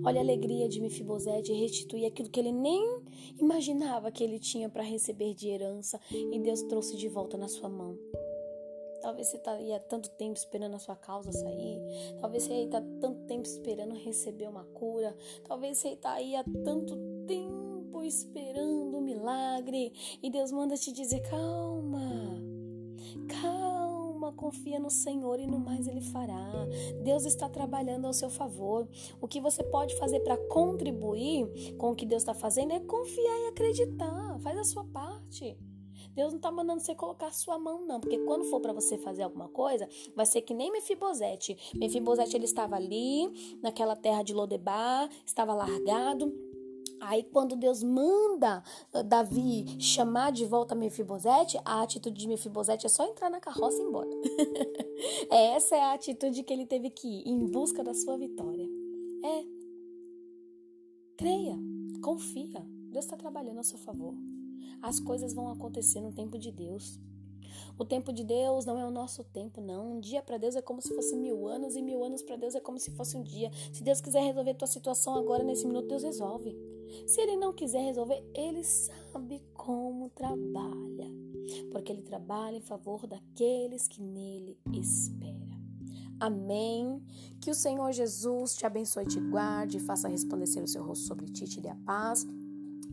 Olha 0.04 0.19
a 0.19 0.23
alegria 0.23 0.69
de 0.69 0.80
Mefibosete 0.80 1.51
restituir 1.54 2.06
aquilo 2.06 2.30
que 2.30 2.39
ele 2.39 2.51
nem 2.51 3.04
imaginava 3.39 4.12
que 4.12 4.23
ele 4.23 4.39
tinha 4.39 4.69
para 4.69 4.84
receber 4.84 5.34
de 5.34 5.49
herança 5.49 5.99
e 6.12 6.39
Deus 6.39 6.62
trouxe 6.63 6.95
de 6.95 7.08
volta 7.08 7.38
na 7.38 7.47
sua 7.47 7.69
mão. 7.69 7.97
Talvez 9.06 9.28
você 9.28 9.38
estaria 9.38 9.80
tá 9.80 9.86
tanto 9.88 10.10
tempo 10.10 10.36
esperando 10.36 10.75
a 10.75 10.80
sua 10.80 10.95
causa 10.95 11.32
sair. 11.32 11.80
Talvez 12.19 12.41
você 12.41 12.63
está 12.63 12.82
tanto 12.99 13.25
tempo 13.28 13.45
esperando 13.45 13.93
receber 13.93 14.47
uma 14.47 14.63
cura. 14.63 15.15
Talvez 15.43 15.78
você 15.78 15.89
está 15.89 16.13
aí 16.13 16.36
há 16.36 16.43
tanto 16.63 16.95
tempo 17.28 18.04
esperando 18.04 18.97
um 18.97 19.01
milagre. 19.01 19.93
E 20.23 20.30
Deus 20.32 20.51
manda 20.51 20.75
te 20.75 20.91
dizer: 20.91 21.21
calma, 21.21 21.74
confia 24.45 24.79
no 24.79 24.91
Senhor 24.91 25.39
e 25.39 25.47
no 25.47 25.58
mais 25.58 25.88
Ele 25.88 26.01
fará. 26.01 26.67
Deus 27.03 27.25
está 27.25 27.49
trabalhando 27.49 28.05
ao 28.05 28.13
seu 28.13 28.29
favor. 28.29 28.88
O 29.19 29.27
que 29.27 29.41
você 29.41 29.63
pode 29.63 29.97
fazer 29.97 30.19
para 30.19 30.38
contribuir 30.38 31.75
com 31.79 31.91
o 31.91 31.95
que 31.95 32.05
Deus 32.05 32.21
está 32.21 32.36
fazendo 32.36 32.71
é 32.71 32.79
confiar 32.79 33.39
e 33.39 33.47
acreditar. 33.47 34.39
Faz 34.39 34.55
a 34.60 34.63
sua 34.63 34.84
parte. 34.84 35.58
Deus 36.13 36.31
não 36.31 36.38
está 36.38 36.51
mandando 36.51 36.79
você 36.79 36.93
colocar 36.93 37.34
sua 37.34 37.58
mão, 37.58 37.88
não. 37.88 37.99
Porque 37.99 38.19
quando 38.19 38.45
for 38.45 38.62
para 38.62 38.71
você 38.71 38.99
fazer 38.99 39.23
alguma 39.23 39.49
coisa, 39.49 39.89
vai 40.15 40.27
ser 40.27 40.41
que 40.41 40.53
nem 40.53 40.71
Mefibosete. 40.71 41.58
Mefibosete, 41.73 42.38
ele 42.38 42.45
estava 42.45 42.75
ali, 42.75 43.58
naquela 43.63 43.95
terra 43.95 44.21
de 44.21 44.31
Lodebar, 44.31 45.10
estava 45.25 45.55
largado 45.55 46.31
Aí 47.01 47.23
quando 47.23 47.55
Deus 47.55 47.84
manda 47.84 48.63
ah, 48.93 49.01
Davi 49.01 49.79
chamar 49.79 50.31
de 50.31 50.45
volta 50.45 50.75
Mefibosete, 50.75 51.60
a 51.63 51.81
atitude 51.81 52.19
de 52.19 52.27
Mefibosete 52.27 52.86
é 52.86 52.89
só 52.89 53.05
entrar 53.08 53.29
na 53.29 53.39
carroça 53.39 53.77
e 53.77 53.81
ir 53.81 53.88
embora. 53.88 54.10
Essa 55.29 55.75
é 55.75 55.81
a 55.81 55.93
atitude 55.93 56.43
que 56.43 56.53
ele 56.53 56.65
teve 56.65 56.89
que 56.89 57.08
ir 57.08 57.27
em 57.27 57.45
busca 57.47 57.84
da 57.84 57.93
sua 57.93 58.17
vitória. 58.17 58.67
É. 59.23 59.43
Creia, 61.17 61.58
confia. 62.01 62.65
Deus 62.91 63.05
está 63.05 63.17
trabalhando 63.17 63.60
a 63.60 63.63
seu 63.63 63.77
favor. 63.77 64.13
As 64.81 64.99
coisas 64.99 65.34
vão 65.34 65.49
acontecer 65.49 66.01
no 66.01 66.13
tempo 66.13 66.38
de 66.38 66.51
Deus. 66.51 66.99
O 67.77 67.84
tempo 67.84 68.13
de 68.13 68.23
Deus 68.23 68.65
não 68.65 68.79
é 68.79 68.86
o 68.86 68.91
nosso 68.91 69.23
tempo, 69.23 69.62
não. 69.62 69.93
Um 69.93 69.99
dia 69.99 70.21
para 70.21 70.38
Deus 70.38 70.55
é 70.55 70.62
como 70.62 70.81
se 70.81 70.93
fosse 70.93 71.15
mil 71.15 71.47
anos, 71.47 71.75
e 71.75 71.81
mil 71.81 72.03
anos 72.03 72.21
para 72.21 72.36
Deus 72.36 72.55
é 72.55 72.60
como 72.60 72.79
se 72.79 72.91
fosse 72.91 73.17
um 73.17 73.23
dia. 73.23 73.51
Se 73.73 73.84
Deus 73.84 73.99
quiser 73.99 74.21
resolver 74.21 74.53
tua 74.53 74.67
situação 74.67 75.15
agora, 75.15 75.43
nesse 75.43 75.65
minuto, 75.65 75.88
Deus 75.88 76.03
resolve. 76.03 76.55
Se 77.08 77.21
Ele 77.21 77.36
não 77.36 77.53
quiser 77.53 77.81
resolver, 77.81 78.23
Ele 78.34 78.63
sabe 78.63 79.41
como 79.53 80.10
trabalha, 80.10 81.12
porque 81.71 81.91
Ele 81.91 82.01
trabalha 82.01 82.58
em 82.58 82.62
favor 82.62 83.08
daqueles 83.08 83.88
que 83.88 84.01
nele 84.01 84.58
esperam. 84.73 85.45
Amém. 86.19 87.03
Que 87.41 87.51
o 87.51 87.55
Senhor 87.55 87.91
Jesus 87.91 88.55
te 88.55 88.65
abençoe, 88.65 89.05
te 89.05 89.19
guarde, 89.19 89.79
faça 89.79 90.08
resplandecer 90.08 90.63
o 90.63 90.67
seu 90.67 90.84
rosto 90.84 91.05
sobre 91.05 91.25
ti, 91.27 91.45
te 91.45 91.62
dê 91.62 91.69
a 91.69 91.75
paz. 91.75 92.25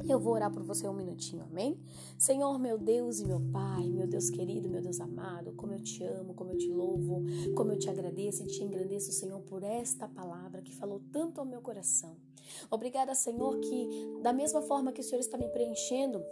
Eu 0.09 0.19
vou 0.19 0.35
orar 0.35 0.53
por 0.53 0.63
você 0.63 0.89
um 0.89 0.93
minutinho, 0.93 1.45
amém? 1.45 1.79
Senhor, 2.19 2.59
meu 2.59 2.77
Deus 2.77 3.21
e 3.21 3.27
meu 3.27 3.41
Pai, 3.53 3.89
meu 3.89 4.07
Deus 4.07 4.31
querido, 4.31 4.69
meu 4.69 4.83
Deus 4.83 5.01
amado, 5.01 5.53
como 5.53 5.73
eu 5.73 5.81
te 5.81 6.03
amo, 6.03 6.35
como 6.35 6.51
eu 6.51 6.59
te 6.59 6.69
louvo, 6.69 7.25
como 7.55 7.73
eu 7.73 7.79
te 7.79 7.89
agradeço 7.89 8.43
e 8.43 8.47
te 8.47 8.63
engrandeço, 8.63 9.13
Senhor, 9.13 9.41
por 9.43 9.63
esta 9.63 10.09
palavra 10.09 10.61
que 10.61 10.75
falou 10.75 11.01
tanto 11.13 11.41
ao 11.41 11.47
meu 11.47 11.61
coração. 11.61 12.17
Obrigada, 12.71 13.15
Senhor, 13.15 13.59
que 13.61 14.21
da 14.23 14.33
mesma 14.33 14.61
forma 14.63 14.93
que 14.93 15.01
o 15.01 15.05
Senhor 15.05 15.21
está 15.21 15.39
me 15.39 15.49
preenchendo, 15.49 16.23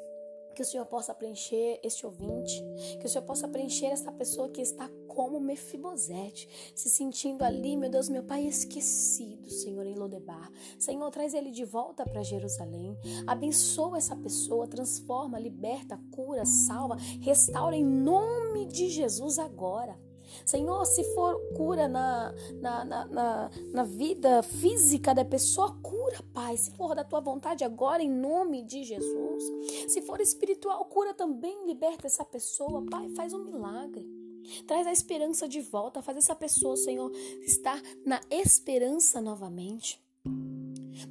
que 0.54 0.62
o 0.62 0.64
Senhor 0.64 0.84
possa 0.86 1.14
preencher 1.14 1.80
este 1.82 2.04
ouvinte, 2.04 2.62
que 2.98 3.06
o 3.06 3.08
Senhor 3.08 3.24
possa 3.24 3.48
preencher 3.48 3.86
essa 3.86 4.10
pessoa 4.12 4.48
que 4.48 4.60
está 4.60 4.90
como 5.14 5.40
Mefibosete, 5.40 6.48
se 6.74 6.88
sentindo 6.88 7.42
ali, 7.42 7.76
meu 7.76 7.90
Deus, 7.90 8.08
meu 8.08 8.22
Pai, 8.22 8.46
esquecido, 8.46 9.50
Senhor, 9.50 9.84
em 9.84 9.94
Lodebar. 9.94 10.50
Senhor, 10.78 11.10
traz 11.10 11.34
ele 11.34 11.50
de 11.50 11.64
volta 11.64 12.04
para 12.04 12.22
Jerusalém. 12.22 12.96
Abençoa 13.26 13.98
essa 13.98 14.16
pessoa, 14.16 14.68
transforma, 14.68 15.38
liberta, 15.38 16.00
cura, 16.10 16.44
salva, 16.44 16.96
restaura 17.20 17.76
em 17.76 17.84
nome 17.84 18.66
de 18.66 18.88
Jesus 18.88 19.38
agora. 19.38 19.98
Senhor, 20.44 20.84
se 20.84 21.02
for 21.14 21.40
cura 21.56 21.88
na, 21.88 22.32
na, 22.60 22.84
na, 22.84 23.04
na, 23.06 23.50
na 23.72 23.82
vida 23.82 24.42
física 24.42 25.14
da 25.14 25.24
pessoa, 25.24 25.76
cura, 25.82 26.22
Pai. 26.32 26.56
Se 26.56 26.70
for 26.72 26.94
da 26.94 27.02
tua 27.02 27.20
vontade 27.20 27.64
agora, 27.64 28.02
em 28.02 28.10
nome 28.10 28.62
de 28.62 28.84
Jesus. 28.84 29.44
Se 29.88 30.00
for 30.02 30.20
espiritual, 30.20 30.84
cura 30.84 31.12
também, 31.12 31.66
liberta 31.66 32.06
essa 32.06 32.24
pessoa, 32.24 32.84
Pai. 32.88 33.08
Faz 33.10 33.32
um 33.32 33.44
milagre. 33.44 34.19
Traz 34.66 34.86
a 34.86 34.92
esperança 34.92 35.48
de 35.48 35.60
volta, 35.60 36.02
faz 36.02 36.18
essa 36.18 36.34
pessoa, 36.34 36.76
Senhor, 36.76 37.10
estar 37.42 37.80
na 38.04 38.20
esperança 38.30 39.20
novamente. 39.20 40.00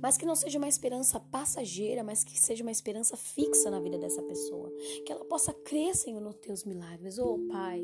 Mas 0.01 0.17
que 0.17 0.25
não 0.25 0.35
seja 0.35 0.57
uma 0.57 0.67
esperança 0.67 1.19
passageira, 1.19 2.03
mas 2.03 2.23
que 2.23 2.39
seja 2.39 2.63
uma 2.63 2.71
esperança 2.71 3.17
fixa 3.17 3.69
na 3.69 3.79
vida 3.79 3.97
dessa 3.97 4.21
pessoa. 4.23 4.71
Que 5.05 5.12
ela 5.12 5.25
possa 5.25 5.53
crer, 5.53 5.95
Senhor, 5.95 6.21
nos 6.21 6.35
teus 6.35 6.63
milagres. 6.63 7.17
Oh, 7.17 7.39
Pai. 7.49 7.83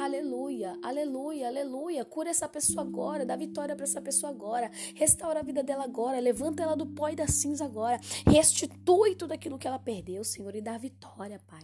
Aleluia, 0.00 0.78
aleluia, 0.82 1.48
aleluia. 1.48 2.04
Cura 2.04 2.30
essa 2.30 2.48
pessoa 2.48 2.82
agora, 2.82 3.24
dá 3.24 3.36
vitória 3.36 3.74
para 3.74 3.84
essa 3.84 4.00
pessoa 4.00 4.30
agora. 4.30 4.70
Restaura 4.94 5.40
a 5.40 5.42
vida 5.42 5.62
dela 5.62 5.84
agora, 5.84 6.18
levanta 6.20 6.62
ela 6.62 6.76
do 6.76 6.86
pó 6.86 7.08
e 7.08 7.16
da 7.16 7.26
cinza 7.26 7.64
agora. 7.64 8.00
Restitui 8.26 9.14
tudo 9.14 9.32
aquilo 9.32 9.58
que 9.58 9.66
ela 9.66 9.78
perdeu, 9.78 10.22
Senhor, 10.24 10.54
e 10.54 10.60
dá 10.60 10.76
vitória, 10.76 11.40
Pai. 11.46 11.62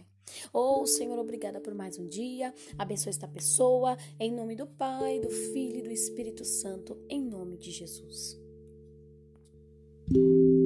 Oh, 0.53 0.85
Senhor, 0.85 1.17
obrigada 1.19 1.59
por 1.59 1.73
mais 1.73 1.97
um 1.97 2.07
dia. 2.07 2.53
Abençoe 2.77 3.09
esta 3.09 3.27
pessoa. 3.27 3.97
Em 4.19 4.31
nome 4.31 4.55
do 4.55 4.65
Pai, 4.65 5.19
do 5.19 5.29
Filho 5.29 5.77
e 5.77 5.81
do 5.81 5.91
Espírito 5.91 6.45
Santo. 6.45 6.97
Em 7.09 7.21
nome 7.21 7.57
de 7.57 7.71
Jesus. 7.71 8.40
Thank 10.13 10.25
you. 10.25 10.60